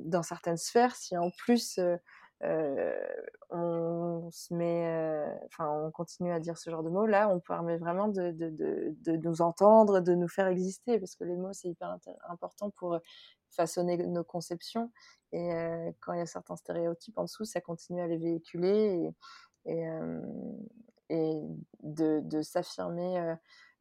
dans 0.05 0.23
certaines 0.23 0.57
sphères, 0.57 0.95
si 0.95 1.17
en 1.17 1.31
plus 1.31 1.81
euh, 2.45 2.95
on 3.51 4.29
se 4.31 4.55
met, 4.55 5.25
enfin, 5.47 5.69
on 5.71 5.91
continue 5.91 6.33
à 6.33 6.41
dire 6.41 6.57
ce 6.57 6.71
genre 6.71 6.83
de 6.83 6.91
mots, 6.91 7.07
là, 7.07 7.29
on 7.31 7.41
permet 7.41 7.79
vraiment 7.79 8.09
de, 8.09 8.31
de, 8.31 8.51
de, 8.51 8.95
de 9.05 9.17
nous 9.17 9.43
entendre, 9.43 10.01
de 10.01 10.15
nous 10.15 10.29
faire 10.29 10.47
exister, 10.47 10.99
parce 10.99 11.17
que 11.17 11.25
les 11.25 11.37
mots, 11.37 11.53
c'est 11.53 11.69
hyper 11.69 11.97
important 12.29 12.71
pour 12.71 12.99
façonner 13.51 13.97
nos 13.99 14.25
conceptions. 14.25 14.91
Et 15.33 15.53
euh, 15.53 15.91
quand 16.01 16.13
il 16.15 16.19
y 16.19 16.23
a 16.23 16.27
certains 16.27 16.57
stéréotypes 16.57 17.19
en 17.19 17.25
dessous, 17.25 17.45
ça 17.45 17.61
continue 17.61 18.01
à 18.01 18.07
les 18.07 18.17
véhiculer 18.17 19.13
et, 19.67 19.73
et, 19.73 19.89
euh, 19.89 20.21
et 21.11 21.41
de, 21.83 22.21
de 22.23 22.43
s'affirmer 22.43 23.37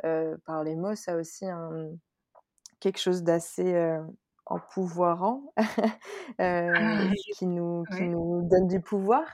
euh, 0.05 0.37
par 0.45 0.63
les 0.63 0.75
mots, 0.75 0.95
ça 0.95 1.13
a 1.13 1.15
aussi 1.17 1.45
un, 1.45 1.89
quelque 2.79 2.99
chose 2.99 3.23
d'assez 3.23 3.97
empouvoirant, 4.45 5.53
ah, 6.39 7.09
qui, 7.35 7.47
nous, 7.47 7.83
qui 7.95 8.03
nous 8.03 8.47
donne 8.49 8.67
du 8.67 8.81
pouvoir. 8.81 9.25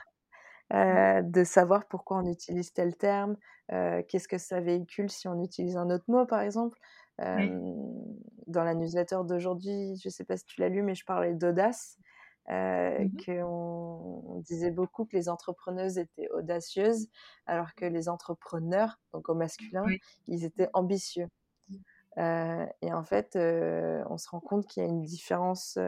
De 0.70 1.44
savoir 1.44 1.86
pourquoi 1.86 2.18
on 2.18 2.26
utilise 2.26 2.72
tel 2.72 2.96
terme, 2.96 3.36
qu'est-ce 3.68 4.26
que 4.26 4.38
ça 4.38 4.60
véhicule 4.60 5.10
si 5.10 5.28
on 5.28 5.40
utilise 5.42 5.76
un 5.76 5.90
autre 5.90 6.04
mot, 6.08 6.26
par 6.26 6.40
exemple. 6.40 6.78
Dans 7.18 8.64
la 8.64 8.74
newsletter 8.74 9.20
d'aujourd'hui, 9.24 9.96
je 10.02 10.08
ne 10.08 10.10
sais 10.10 10.24
pas 10.24 10.36
si 10.36 10.44
tu 10.44 10.60
l'as 10.60 10.68
lu, 10.68 10.82
mais 10.82 10.94
je 10.94 11.04
parlais 11.04 11.34
d'audace, 11.34 11.98
mmh 12.98 13.08
qu'on 13.24 14.40
disait 14.44 14.70
beaucoup 14.70 15.06
que 15.06 15.16
les 15.16 15.28
entrepreneuses 15.28 15.96
étaient 15.98 16.28
audacieuses, 16.30 17.08
alors 17.46 17.74
que 17.74 17.86
les 17.86 18.08
entrepreneurs, 18.08 18.98
donc 19.12 19.28
au 19.28 19.34
masculin, 19.34 19.90
ils 20.28 20.44
étaient 20.44 20.68
ambitieux. 20.74 21.28
et 22.18 22.92
en 22.92 23.02
fait, 23.04 23.36
on 23.36 24.18
se 24.18 24.28
rend 24.28 24.40
compte 24.40 24.66
qu'il 24.66 24.82
y 24.82 24.86
a 24.86 24.88
une 24.88 25.02
différence 25.02 25.78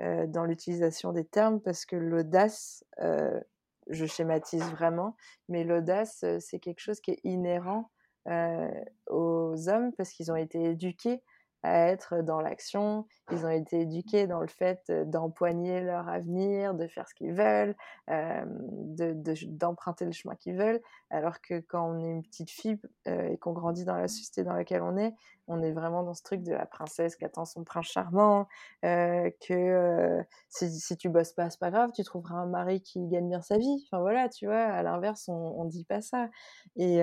dans 0.00 0.44
l'utilisation 0.44 1.12
des 1.12 1.24
termes 1.24 1.60
parce 1.60 1.84
que 1.86 1.96
l'audace, 1.96 2.84
je 2.98 4.06
schématise 4.06 4.62
vraiment, 4.70 5.16
mais 5.48 5.64
l'audace, 5.64 6.24
c'est 6.38 6.60
quelque 6.60 6.80
chose 6.80 7.00
qui 7.00 7.12
est 7.12 7.20
inhérent 7.24 7.90
aux 8.26 9.68
hommes 9.68 9.92
parce 9.96 10.10
qu'ils 10.10 10.30
ont 10.30 10.36
été 10.36 10.62
éduqués 10.62 11.22
à 11.62 11.88
être 11.88 12.22
dans 12.22 12.40
l'action, 12.40 13.06
ils 13.30 13.44
ont 13.44 13.50
été 13.50 13.80
éduqués 13.80 14.26
dans 14.26 14.40
le 14.40 14.48
fait 14.48 14.90
d'empoigner 15.06 15.80
leur 15.80 16.08
avenir, 16.08 16.74
de 16.74 16.86
faire 16.86 17.06
ce 17.08 17.14
qu'ils 17.14 17.32
veulent, 17.32 17.76
d'emprunter 18.08 20.04
le 20.04 20.12
chemin 20.12 20.34
qu'ils 20.36 20.56
veulent, 20.56 20.80
alors 21.10 21.40
que 21.40 21.60
quand 21.60 21.90
on 21.90 21.98
est 21.98 22.10
une 22.10 22.22
petite 22.22 22.50
fille 22.50 22.78
et 23.06 23.36
qu'on 23.38 23.52
grandit 23.52 23.84
dans 23.84 23.96
la 23.96 24.08
société 24.08 24.42
dans 24.42 24.54
laquelle 24.54 24.82
on 24.82 24.96
est, 24.96 25.14
on 25.48 25.62
est 25.62 25.72
vraiment 25.72 26.02
dans 26.02 26.14
ce 26.14 26.22
truc 26.22 26.42
de 26.42 26.52
la 26.52 26.64
princesse 26.64 27.16
qui 27.16 27.24
attend 27.24 27.44
son 27.44 27.64
prince 27.64 27.86
charmant, 27.86 28.46
que 28.82 30.24
si, 30.48 30.70
si, 30.70 30.96
tu 30.96 31.08
bosses 31.08 31.32
pas, 31.32 31.50
c'est 31.50 31.60
pas 31.60 31.70
grave, 31.70 31.90
tu 31.92 32.04
trouveras 32.04 32.36
un 32.36 32.46
mari 32.46 32.80
qui 32.80 33.06
gagne 33.08 33.28
bien 33.28 33.42
sa 33.42 33.58
vie. 33.58 33.84
Enfin 33.86 34.00
voilà, 34.00 34.28
tu 34.28 34.46
vois, 34.46 34.62
à 34.62 34.82
l'inverse, 34.82 35.28
on, 35.28 35.60
on 35.60 35.64
dit 35.64 35.84
pas 35.84 36.00
ça. 36.00 36.30
Et 36.76 37.02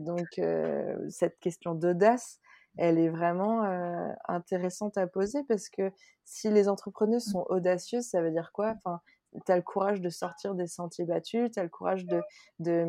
donc, 0.00 0.40
cette 1.08 1.38
question 1.40 1.74
d'audace, 1.74 2.40
elle 2.76 2.98
est 2.98 3.08
vraiment 3.08 3.62
intéressante 4.28 4.96
à 4.96 5.06
poser 5.06 5.42
parce 5.48 5.68
que 5.68 5.90
si 6.24 6.50
les 6.50 6.68
entrepreneuses 6.68 7.26
mmh. 7.28 7.30
sont 7.32 7.46
audacieuses, 7.48 8.06
ça 8.06 8.22
veut 8.22 8.30
dire 8.30 8.50
quoi? 8.52 8.74
Enfin, 8.84 9.00
Tu 9.44 9.52
as 9.52 9.56
le 9.56 9.62
courage 9.62 10.00
de 10.00 10.08
sortir 10.08 10.54
des 10.54 10.66
sentiers 10.66 11.04
battus, 11.04 11.50
tu 11.52 11.60
as 11.60 11.62
le 11.62 11.68
courage 11.68 12.06
de, 12.06 12.20
de, 12.58 12.86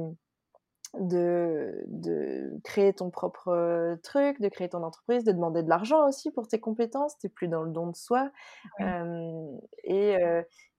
de, 0.99 2.59
créer 2.63 2.93
ton 2.93 3.09
propre 3.09 3.97
truc, 4.03 4.41
de 4.41 4.49
créer 4.49 4.69
ton 4.69 4.83
entreprise, 4.83 5.23
de 5.23 5.31
demander 5.31 5.63
de 5.63 5.69
l'argent 5.69 6.07
aussi 6.07 6.31
pour 6.31 6.47
tes 6.47 6.59
compétences, 6.59 7.17
tu 7.17 7.27
n'es 7.27 7.29
plus 7.29 7.47
dans 7.47 7.63
le 7.63 7.71
don 7.71 7.87
de 7.87 7.95
soi. 7.95 8.31
et, 9.83 10.17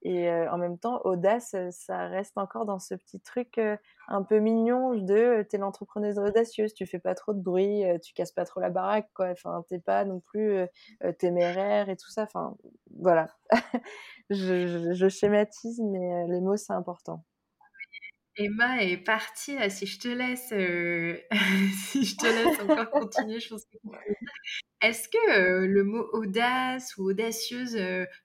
et 0.02 0.30
en 0.30 0.58
même 0.58 0.78
temps, 0.78 1.00
audace, 1.04 1.54
ça 1.70 2.08
reste 2.08 2.36
encore 2.36 2.66
dans 2.66 2.78
ce 2.78 2.94
petit 2.94 3.20
truc 3.20 3.60
un 4.08 4.22
peu 4.22 4.38
mignon 4.40 4.94
de 4.94 5.46
t'es 5.48 5.58
l'entrepreneuse 5.58 6.18
audacieuse, 6.18 6.74
tu 6.74 6.86
fais 6.86 6.98
pas 6.98 7.14
trop 7.14 7.32
de 7.32 7.40
bruit, 7.40 7.82
tu 8.02 8.12
casses 8.12 8.32
pas 8.32 8.44
trop 8.44 8.60
la 8.60 8.70
baraque, 8.70 9.08
quoi. 9.14 9.28
Enfin, 9.30 9.64
t'es 9.68 9.78
pas 9.78 10.04
non 10.04 10.20
plus 10.20 10.58
téméraire 11.18 11.88
et 11.88 11.96
tout 11.96 12.10
ça. 12.10 12.24
Enfin, 12.24 12.56
voilà. 12.98 13.28
je, 14.30 15.08
schématise, 15.08 15.80
mais 15.80 16.26
les 16.28 16.40
mots, 16.40 16.56
c'est 16.56 16.72
important. 16.72 17.24
Emma 18.36 18.82
est 18.82 18.96
partie. 18.96 19.56
si 19.70 19.86
je 19.86 19.98
te 19.98 20.08
laisse, 20.08 20.48
si 21.90 22.04
je 22.04 22.16
te 22.16 22.26
laisse 22.26 22.60
encore 22.60 22.90
continuer, 22.90 23.40
je 23.40 23.48
pense 23.48 23.64
que 23.64 23.76
est-ce 24.80 25.08
que 25.08 25.64
le 25.64 25.84
mot 25.84 26.08
audace 26.12 26.96
ou 26.96 27.10
audacieuse, 27.10 27.76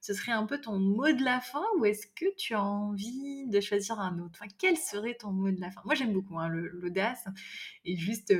ce 0.02 0.14
serait 0.14 0.32
un 0.32 0.46
peu 0.46 0.60
ton 0.60 0.80
mot 0.80 1.12
de 1.12 1.24
la 1.24 1.40
fin 1.40 1.64
ou 1.78 1.86
est-ce 1.86 2.08
que 2.08 2.26
tu 2.36 2.56
as 2.56 2.64
envie 2.64 3.48
de 3.48 3.60
choisir 3.60 4.00
un 4.00 4.18
autre? 4.20 4.40
Enfin, 4.42 4.52
Quel 4.58 4.76
serait 4.76 5.14
ton 5.14 5.32
mot 5.32 5.52
de 5.52 5.62
la 5.62 5.70
fin? 5.70 5.82
Moi, 5.86 5.94
j'aime 5.94 6.14
beaucoup 6.14 6.40
hein, 6.40 6.50
l'audace 6.50 7.26
et 7.86 7.96
juste 7.96 8.34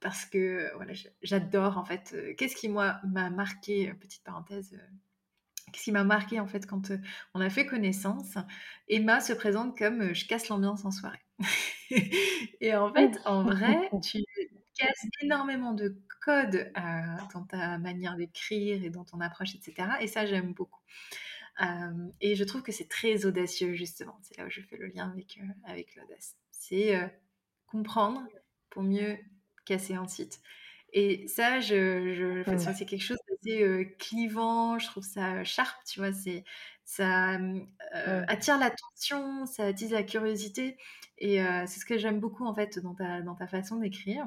parce 0.00 0.24
que 0.24 0.74
voilà, 0.76 0.92
j'adore 1.22 1.76
en 1.76 1.84
fait. 1.84 2.16
Qu'est-ce 2.38 2.56
qui, 2.56 2.68
moi, 2.68 2.98
m'a 3.06 3.28
marqué, 3.28 3.92
petite 4.00 4.24
parenthèse, 4.24 4.78
qu'est-ce 5.72 5.84
qui 5.84 5.92
m'a 5.92 6.04
marqué 6.04 6.40
en 6.40 6.46
fait 6.46 6.66
quand 6.66 6.92
on 7.34 7.40
a 7.40 7.50
fait 7.50 7.66
connaissance 7.66 8.36
Emma 8.88 9.20
se 9.20 9.32
présente 9.32 9.76
comme 9.76 10.14
je 10.14 10.26
casse 10.26 10.48
l'ambiance 10.48 10.84
en 10.84 10.90
soirée. 10.90 11.20
et 12.60 12.74
en 12.74 12.92
fait, 12.92 13.18
en 13.24 13.42
vrai, 13.42 13.90
tu 14.02 14.24
casses 14.78 15.06
énormément 15.22 15.72
de 15.72 15.96
code 16.20 16.72
euh, 16.76 16.80
dans 17.32 17.44
ta 17.44 17.78
manière 17.78 18.16
d'écrire 18.16 18.82
et 18.82 18.90
dans 18.90 19.04
ton 19.04 19.20
approche, 19.20 19.54
etc. 19.54 19.88
Et 20.00 20.06
ça, 20.06 20.26
j'aime 20.26 20.52
beaucoup. 20.52 20.80
Euh, 21.62 22.08
et 22.20 22.34
je 22.34 22.44
trouve 22.44 22.62
que 22.62 22.72
c'est 22.72 22.88
très 22.88 23.26
audacieux, 23.26 23.74
justement. 23.74 24.18
C'est 24.22 24.36
là 24.36 24.46
où 24.46 24.50
je 24.50 24.60
fais 24.60 24.76
le 24.76 24.88
lien 24.88 25.10
avec, 25.10 25.38
euh, 25.40 25.46
avec 25.64 25.94
l'audace. 25.94 26.36
C'est 26.50 26.98
comprendre 27.66 28.22
pour 28.70 28.82
mieux 28.82 29.16
casser 29.64 29.94
un 29.94 30.08
site. 30.08 30.40
Et 30.92 31.28
ça, 31.28 31.60
je, 31.60 32.14
je 32.14 32.50
mmh. 32.50 32.74
c'est 32.74 32.86
quelque 32.86 33.02
chose 33.02 33.18
d'assez 33.46 33.96
clivant, 33.98 34.78
je 34.78 34.86
trouve 34.86 35.04
ça 35.04 35.44
sharp, 35.44 35.76
tu 35.86 36.00
vois, 36.00 36.12
c'est, 36.12 36.44
ça 36.84 37.38
attire 38.28 38.58
l'attention, 38.58 39.46
ça 39.46 39.64
attise 39.66 39.92
la 39.92 40.02
curiosité, 40.02 40.76
et 41.18 41.38
c'est 41.66 41.80
ce 41.80 41.86
que 41.86 41.98
j'aime 41.98 42.20
beaucoup, 42.20 42.46
en 42.46 42.54
fait, 42.54 42.78
dans 42.78 42.94
ta, 42.94 43.22
dans 43.22 43.34
ta 43.34 43.46
façon 43.46 43.76
d'écrire. 43.76 44.26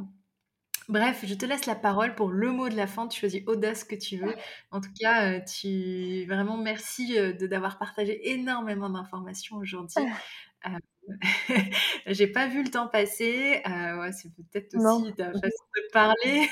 Bref, 0.90 1.24
je 1.24 1.36
te 1.36 1.46
laisse 1.46 1.68
la 1.68 1.76
parole 1.76 2.16
pour 2.16 2.32
le 2.32 2.52
mot 2.52 2.68
de 2.68 2.76
la 2.76 2.88
fin. 2.88 3.08
Tu 3.08 3.20
choisis 3.20 3.44
audace 3.46 3.84
que 3.84 3.94
tu 3.94 4.18
veux. 4.18 4.36
En 4.72 4.82
tout 4.82 4.90
cas, 5.00 5.34
euh, 5.34 5.40
tu 5.40 6.26
vraiment 6.26 6.58
merci 6.58 7.16
euh, 7.16 7.32
de 7.32 7.46
d'avoir 7.46 7.78
partagé 7.78 8.32
énormément 8.32 8.90
d'informations 8.90 9.58
aujourd'hui. 9.58 9.96
Euh, 10.68 10.72
j'ai 12.08 12.28
pas 12.28 12.48
vu 12.48 12.62
le 12.64 12.70
temps 12.70 12.90
passer. 12.90 13.62
ouais, 13.66 14.12
c'est 14.12 14.30
peut-être 14.36 14.76
aussi 14.76 15.14
ta 15.14 15.28
façon 15.32 15.66
de 15.74 15.92
parler 15.94 16.50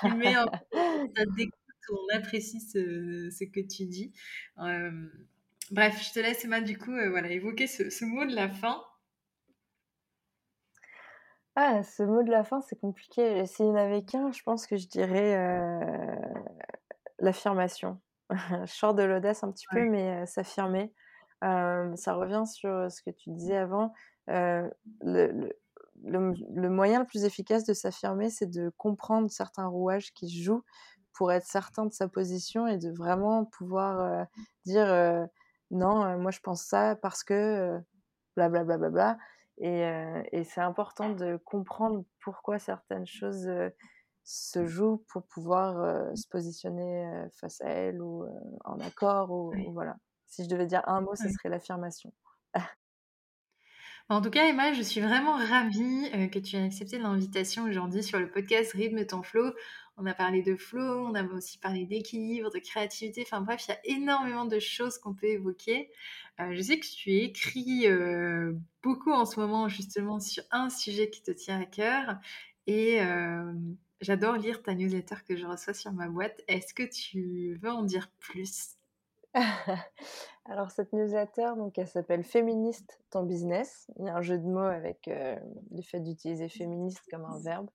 qui 0.00 0.08
met 0.16 0.36
en 0.36 0.44
ça 0.44 1.24
on 1.88 2.16
apprécie 2.16 2.60
ce, 2.60 3.30
ce, 3.30 3.44
que 3.44 3.60
tu 3.60 3.86
dis. 3.86 4.12
bref, 5.70 6.02
je 6.02 6.12
te 6.12 6.18
laisse 6.18 6.44
Emma 6.44 6.60
du 6.60 6.76
coup 6.78 6.90
voilà 6.90 7.30
évoquer 7.30 7.66
ce, 7.66 7.90
ce 7.90 8.04
mot 8.04 8.24
de 8.24 8.34
la 8.34 8.48
fin. 8.48 8.82
Ah, 11.54 11.82
ce 11.82 12.02
mot 12.02 12.22
de 12.22 12.30
la 12.30 12.44
fin, 12.44 12.60
c'est 12.60 12.78
compliqué. 12.78 13.46
S'il 13.46 13.66
n'y 13.66 13.72
en 13.72 13.76
avait 13.76 14.04
qu'un, 14.04 14.30
je 14.30 14.42
pense 14.42 14.66
que 14.66 14.76
je 14.76 14.86
dirais 14.88 15.36
l'affirmation. 17.18 18.00
je 18.30 18.66
sors 18.66 18.94
de 18.94 19.02
l'audace 19.02 19.42
un 19.42 19.52
petit 19.52 19.66
peu, 19.70 19.88
mais 19.88 20.26
s'affirmer. 20.26 20.92
ça 21.40 22.14
revient 22.14 22.44
sur 22.46 22.90
ce 22.90 23.00
que 23.02 23.10
tu 23.10 23.30
disais 23.30 23.56
avant. 23.56 23.94
Le, 24.28 24.70
le, 25.02 25.56
moyen 26.04 27.00
le 27.00 27.06
plus 27.06 27.24
efficace 27.24 27.64
de 27.64 27.74
s'affirmer, 27.74 28.30
c'est 28.30 28.50
de 28.50 28.70
comprendre 28.76 29.30
certains 29.30 29.66
rouages 29.66 30.12
qui 30.12 30.28
se 30.28 30.42
jouent 30.42 30.64
pour 31.12 31.32
être 31.32 31.46
certain 31.46 31.86
de 31.86 31.92
sa 31.92 32.08
position 32.08 32.66
et 32.66 32.78
de 32.78 32.90
vraiment 32.90 33.44
pouvoir 33.44 34.26
dire 34.64 35.26
non, 35.70 36.18
moi 36.18 36.30
je 36.30 36.40
pense 36.40 36.62
ça 36.62 36.96
parce 36.96 37.24
que 37.24 37.78
blablabla. 38.36 38.78
Bla, 38.78 38.90
bla, 38.90 38.90
bla, 38.90 39.18
et, 39.58 40.44
c'est 40.44 40.60
important 40.60 41.10
de 41.10 41.38
comprendre 41.44 42.04
pourquoi 42.20 42.58
certaines 42.58 43.06
choses 43.06 43.50
se 44.24 44.66
jouent 44.66 45.04
pour 45.08 45.22
pouvoir 45.24 46.16
se 46.16 46.28
positionner 46.28 47.26
face 47.32 47.60
à 47.62 47.68
elles 47.68 48.02
ou 48.02 48.26
en 48.64 48.78
accord. 48.80 49.30
Ou, 49.30 49.52
voilà. 49.72 49.96
Si 50.26 50.44
je 50.44 50.48
devais 50.48 50.66
dire 50.66 50.82
un 50.86 51.00
mot, 51.00 51.14
ce 51.14 51.28
serait 51.28 51.48
l'affirmation. 51.48 52.12
En 54.08 54.20
tout 54.20 54.30
cas, 54.30 54.46
Emma, 54.46 54.72
je 54.72 54.82
suis 54.82 55.00
vraiment 55.00 55.36
ravie 55.36 56.30
que 56.30 56.38
tu 56.38 56.54
aies 56.54 56.62
accepté 56.62 56.96
l'invitation 56.96 57.64
aujourd'hui 57.64 58.04
sur 58.04 58.20
le 58.20 58.30
podcast 58.30 58.72
Rythme 58.72 59.04
ton 59.04 59.22
flow. 59.24 59.52
On 59.96 60.06
a 60.06 60.14
parlé 60.14 60.42
de 60.42 60.54
flow, 60.54 61.06
on 61.08 61.14
a 61.16 61.24
aussi 61.24 61.58
parlé 61.58 61.86
d'équilibre, 61.86 62.52
de 62.52 62.60
créativité. 62.60 63.22
Enfin 63.26 63.40
bref, 63.40 63.64
il 63.66 63.70
y 63.70 63.74
a 63.74 63.96
énormément 63.96 64.44
de 64.44 64.60
choses 64.60 64.98
qu'on 64.98 65.12
peut 65.12 65.26
évoquer. 65.26 65.90
Euh, 66.38 66.54
je 66.54 66.62
sais 66.62 66.78
que 66.78 66.86
tu 66.86 67.14
écris 67.14 67.88
euh, 67.88 68.52
beaucoup 68.82 69.10
en 69.10 69.24
ce 69.24 69.40
moment 69.40 69.68
justement 69.68 70.20
sur 70.20 70.44
un 70.52 70.70
sujet 70.70 71.10
qui 71.10 71.22
te 71.22 71.32
tient 71.32 71.60
à 71.60 71.64
cœur. 71.64 72.18
Et 72.68 73.02
euh, 73.02 73.52
j'adore 74.00 74.36
lire 74.36 74.62
ta 74.62 74.74
newsletter 74.74 75.16
que 75.26 75.34
je 75.34 75.46
reçois 75.46 75.74
sur 75.74 75.92
ma 75.92 76.08
boîte. 76.08 76.42
Est-ce 76.46 76.74
que 76.74 76.84
tu 76.84 77.58
veux 77.60 77.70
en 77.70 77.82
dire 77.82 78.08
plus? 78.20 78.75
Alors 80.46 80.70
cette 80.70 80.92
newsletter, 80.92 81.52
donc 81.56 81.78
elle 81.78 81.88
s'appelle 81.88 82.24
Féministe 82.24 83.00
ton 83.10 83.22
business. 83.22 83.90
Il 83.98 84.06
y 84.06 84.08
a 84.08 84.16
un 84.16 84.22
jeu 84.22 84.38
de 84.38 84.44
mots 84.44 84.60
avec 84.60 85.06
le 85.06 85.82
fait 85.82 86.00
d'utiliser 86.00 86.48
féministe 86.48 87.02
comme 87.10 87.24
un 87.24 87.38
verbe 87.40 87.68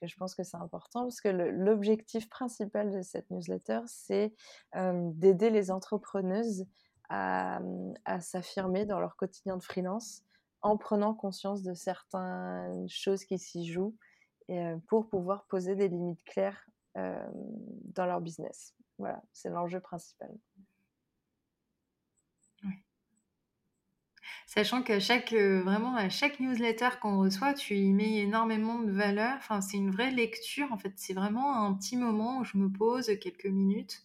que 0.00 0.06
je 0.06 0.16
pense 0.16 0.34
que 0.34 0.42
c'est 0.42 0.56
important, 0.56 1.02
parce 1.02 1.20
que 1.20 1.28
l'objectif 1.28 2.28
principal 2.28 2.90
de 2.90 3.02
cette 3.02 3.30
newsletter, 3.30 3.80
c'est 3.86 4.34
d'aider 4.74 5.50
les 5.50 5.70
entrepreneuses 5.70 6.66
à, 7.08 7.60
s'affirmer 8.20 8.86
dans 8.86 9.00
leur 9.00 9.16
quotidien 9.16 9.56
de 9.56 9.62
freelance 9.62 10.22
en 10.62 10.76
prenant 10.76 11.14
conscience 11.14 11.62
de 11.62 11.74
certaines 11.74 12.88
choses 12.88 13.24
qui 13.24 13.38
s'y 13.38 13.66
jouent 13.66 13.96
et, 14.48 14.74
pour 14.88 15.08
pouvoir 15.08 15.46
poser 15.46 15.74
des 15.74 15.88
limites 15.88 16.24
claires 16.24 16.66
dans 16.94 18.06
leur 18.06 18.20
business. 18.20 18.74
Voilà, 18.98 19.22
c'est 19.32 19.50
l'enjeu 19.50 19.80
principal. 19.80 20.30
Sachant 24.52 24.82
qu'à 24.82 24.98
chaque, 24.98 25.32
vraiment, 25.32 25.94
à 25.94 26.08
chaque 26.08 26.40
newsletter 26.40 26.88
qu'on 27.00 27.20
reçoit, 27.20 27.54
tu 27.54 27.76
y 27.76 27.92
mets 27.92 28.16
énormément 28.16 28.80
de 28.80 28.90
valeur. 28.90 29.36
Enfin, 29.36 29.60
c'est 29.60 29.76
une 29.76 29.92
vraie 29.92 30.10
lecture. 30.10 30.66
En 30.72 30.76
fait, 30.76 30.92
c'est 30.96 31.14
vraiment 31.14 31.64
un 31.64 31.72
petit 31.74 31.96
moment 31.96 32.40
où 32.40 32.44
je 32.44 32.58
me 32.58 32.68
pose 32.68 33.12
quelques 33.20 33.46
minutes 33.46 34.04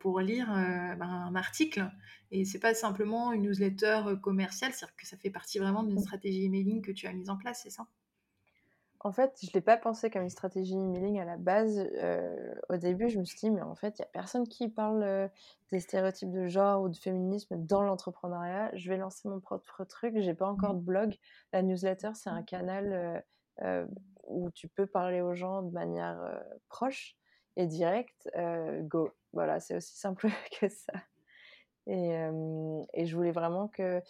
pour 0.00 0.20
lire 0.20 0.46
ben, 0.46 1.02
un 1.02 1.34
article. 1.34 1.86
Et 2.30 2.46
c'est 2.46 2.58
pas 2.58 2.72
simplement 2.72 3.30
une 3.34 3.42
newsletter 3.42 4.04
commerciale, 4.22 4.72
c'est-à-dire 4.72 4.96
que 4.96 5.06
ça 5.06 5.18
fait 5.18 5.28
partie 5.28 5.58
vraiment 5.58 5.82
d'une 5.82 5.98
mmh. 5.98 6.04
stratégie 6.04 6.46
emailing 6.46 6.80
que 6.80 6.92
tu 6.92 7.06
as 7.06 7.12
mise 7.12 7.28
en 7.28 7.36
place, 7.36 7.60
c'est 7.62 7.68
ça? 7.68 7.86
En 9.06 9.12
fait, 9.12 9.38
je 9.40 9.46
ne 9.46 9.52
l'ai 9.54 9.60
pas 9.60 9.76
pensé 9.76 10.10
comme 10.10 10.22
une 10.22 10.30
stratégie 10.30 10.74
emailing 10.74 11.20
à 11.20 11.24
la 11.24 11.36
base. 11.36 11.88
au 12.68 12.76
début, 12.76 13.08
je 13.08 13.20
me 13.20 13.24
suis 13.24 13.38
dit, 13.38 13.50
mais 13.50 13.62
en 13.62 13.76
fait, 13.76 13.98
il 13.98 14.02
n'y 14.02 14.06
a 14.06 14.10
personne 14.12 14.48
qui 14.48 14.68
parle 14.68 15.30
des 15.70 15.78
stéréotypes 15.78 16.32
de 16.32 16.46
genre 16.48 16.82
ou 16.82 16.88
de 16.88 16.96
féminisme 16.96 17.56
dans 17.56 17.82
l'entrepreneuriat. 17.82 18.70
Je 18.74 18.90
vais 18.90 18.96
lancer 18.96 19.28
mon 19.28 19.38
propre 19.38 19.84
truc. 19.84 20.14
J'ai 20.18 20.34
pas 20.34 20.48
encore 20.48 20.74
de 20.74 20.80
blog. 20.80 21.14
La 21.52 21.62
newsletter, 21.62 22.10
c'est 22.14 22.30
un 22.30 22.42
canal 22.42 23.24
où 24.26 24.50
tu 24.50 24.66
peux 24.66 24.86
parler 24.86 25.20
aux 25.20 25.34
gens 25.34 25.62
de 25.62 25.70
manière 25.70 26.42
proche 26.68 27.16
et 27.56 27.66
directe. 27.66 28.28
go. 28.82 29.10
Voilà, 29.32 29.60
c'est 29.60 29.76
aussi 29.76 29.96
simple 29.96 30.28
que 30.60 30.68
ça. 30.68 30.94
Et, 31.86 33.06
je 33.06 33.14
voulais 33.14 33.30
vraiment 33.30 33.68
qu'il 33.68 34.02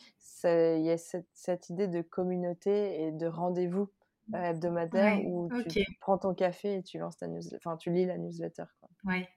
y 0.44 0.88
ait 0.88 0.96
cette, 0.96 1.68
idée 1.68 1.88
de 1.88 2.00
communauté 2.00 3.02
et 3.02 3.12
de 3.12 3.26
rendez-vous 3.26 3.90
hebdomadaire 4.34 5.20
où 5.24 5.50
tu 5.68 5.84
prends 6.00 6.18
ton 6.18 6.34
café 6.34 6.76
et 6.76 6.82
tu 6.82 6.98
lances 6.98 7.16
ta 7.18 7.26
newsletter, 7.28 7.56
enfin 7.64 7.76
tu 7.76 7.90
lis 7.90 8.06
la 8.06 8.18
newsletter. 8.18 8.64
Quoi. 8.80 8.88
Ouais, 9.04 9.28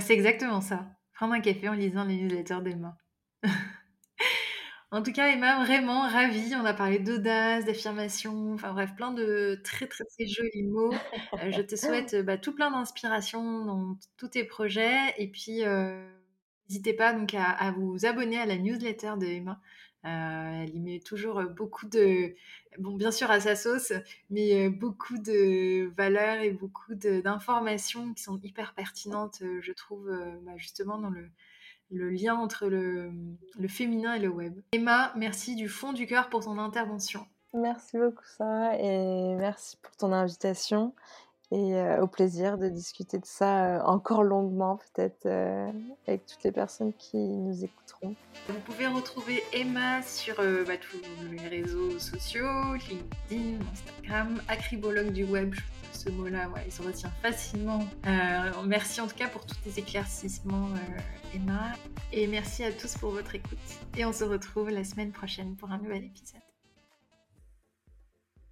c'est 0.00 0.14
exactement 0.14 0.60
ça. 0.60 0.86
Prendre 1.14 1.34
un 1.34 1.40
café 1.40 1.68
en 1.68 1.74
lisant 1.74 2.04
les 2.04 2.16
newsletters 2.16 2.62
d'Emma. 2.62 2.96
en 4.90 5.02
tout 5.02 5.12
cas, 5.12 5.28
Emma, 5.28 5.64
vraiment 5.64 6.02
ravie. 6.02 6.54
On 6.54 6.64
a 6.64 6.72
parlé 6.72 6.98
d'audace, 6.98 7.64
d'affirmation, 7.64 8.54
enfin 8.54 8.72
bref, 8.72 8.94
plein 8.96 9.12
de 9.12 9.60
très 9.64 9.86
très, 9.86 10.04
très 10.04 10.26
jolis 10.26 10.62
mots. 10.62 10.94
Euh, 11.34 11.50
je 11.50 11.62
te 11.62 11.76
souhaite 11.76 12.16
bah, 12.24 12.38
tout 12.38 12.54
plein 12.54 12.70
d'inspiration 12.70 13.64
dans 13.64 13.96
tous 14.16 14.28
tes 14.28 14.44
projets 14.44 15.14
et 15.18 15.28
puis 15.28 15.64
euh, 15.64 16.08
n'hésitez 16.68 16.94
pas 16.94 17.12
donc 17.12 17.34
à, 17.34 17.50
à, 17.50 17.72
vous 17.72 18.06
abonner 18.06 18.38
à 18.38 18.46
la 18.46 18.56
newsletter 18.56 19.14
de 19.18 19.26
Emma. 19.26 19.60
Euh, 20.04 20.62
elle 20.62 20.74
y 20.74 20.80
met 20.80 20.98
toujours 20.98 21.42
beaucoup 21.42 21.86
de, 21.86 22.34
bon, 22.78 22.96
bien 22.96 23.10
sûr 23.10 23.30
à 23.30 23.40
sa 23.40 23.54
sauce, 23.54 23.92
mais 24.30 24.68
beaucoup 24.70 25.18
de 25.18 25.92
valeurs 25.96 26.40
et 26.40 26.50
beaucoup 26.50 26.94
d'informations 26.94 28.14
qui 28.14 28.22
sont 28.22 28.38
hyper 28.42 28.74
pertinentes, 28.74 29.42
je 29.60 29.72
trouve, 29.72 30.10
bah, 30.42 30.56
justement 30.56 30.98
dans 30.98 31.10
le, 31.10 31.28
le 31.90 32.10
lien 32.10 32.34
entre 32.34 32.68
le, 32.68 33.12
le, 33.58 33.68
féminin 33.68 34.14
et 34.14 34.20
le 34.20 34.28
web. 34.28 34.60
Emma, 34.72 35.12
merci 35.16 35.54
du 35.54 35.68
fond 35.68 35.92
du 35.92 36.06
cœur 36.06 36.28
pour 36.28 36.44
ton 36.44 36.58
intervention. 36.58 37.26
Merci 37.52 37.98
beaucoup 37.98 38.24
Sarah 38.36 38.76
et 38.78 39.34
merci 39.34 39.76
pour 39.82 39.96
ton 39.96 40.12
invitation 40.12 40.94
et 41.52 41.74
au 42.00 42.06
plaisir 42.06 42.58
de 42.58 42.68
discuter 42.68 43.18
de 43.18 43.26
ça 43.26 43.82
encore 43.86 44.22
longuement 44.22 44.78
peut-être 44.94 45.26
avec 46.06 46.26
toutes 46.26 46.44
les 46.44 46.52
personnes 46.52 46.92
qui 46.92 47.16
nous 47.16 47.64
écouteront. 47.64 48.14
Vous 48.48 48.60
pouvez 48.64 48.86
retrouver 48.86 49.42
Emma 49.52 50.02
sur 50.02 50.36
bah, 50.36 50.76
tous 50.76 51.00
les 51.30 51.48
réseaux 51.48 51.98
sociaux, 51.98 52.74
LinkedIn, 52.74 53.58
Instagram, 53.72 54.40
acribologue 54.48 55.12
du 55.12 55.24
web. 55.24 55.54
Ce 55.92 56.08
mot-là, 56.08 56.48
il 56.64 56.72
se 56.72 56.82
retient 56.82 57.10
facilement. 57.22 57.80
merci 58.64 59.00
en 59.00 59.06
tout 59.06 59.16
cas 59.16 59.28
pour 59.28 59.44
tous 59.44 59.56
tes 59.56 59.80
éclaircissements, 59.80 60.68
Emma. 61.34 61.72
Et 62.12 62.26
merci 62.26 62.64
à 62.64 62.72
tous 62.72 62.96
pour 62.96 63.10
votre 63.10 63.34
écoute. 63.34 63.58
Et 63.96 64.04
on 64.04 64.12
se 64.12 64.24
retrouve 64.24 64.70
la 64.70 64.84
semaine 64.84 65.12
prochaine 65.12 65.56
pour 65.56 65.70
un 65.70 65.78
nouvel 65.78 66.04
épisode. 66.04 66.40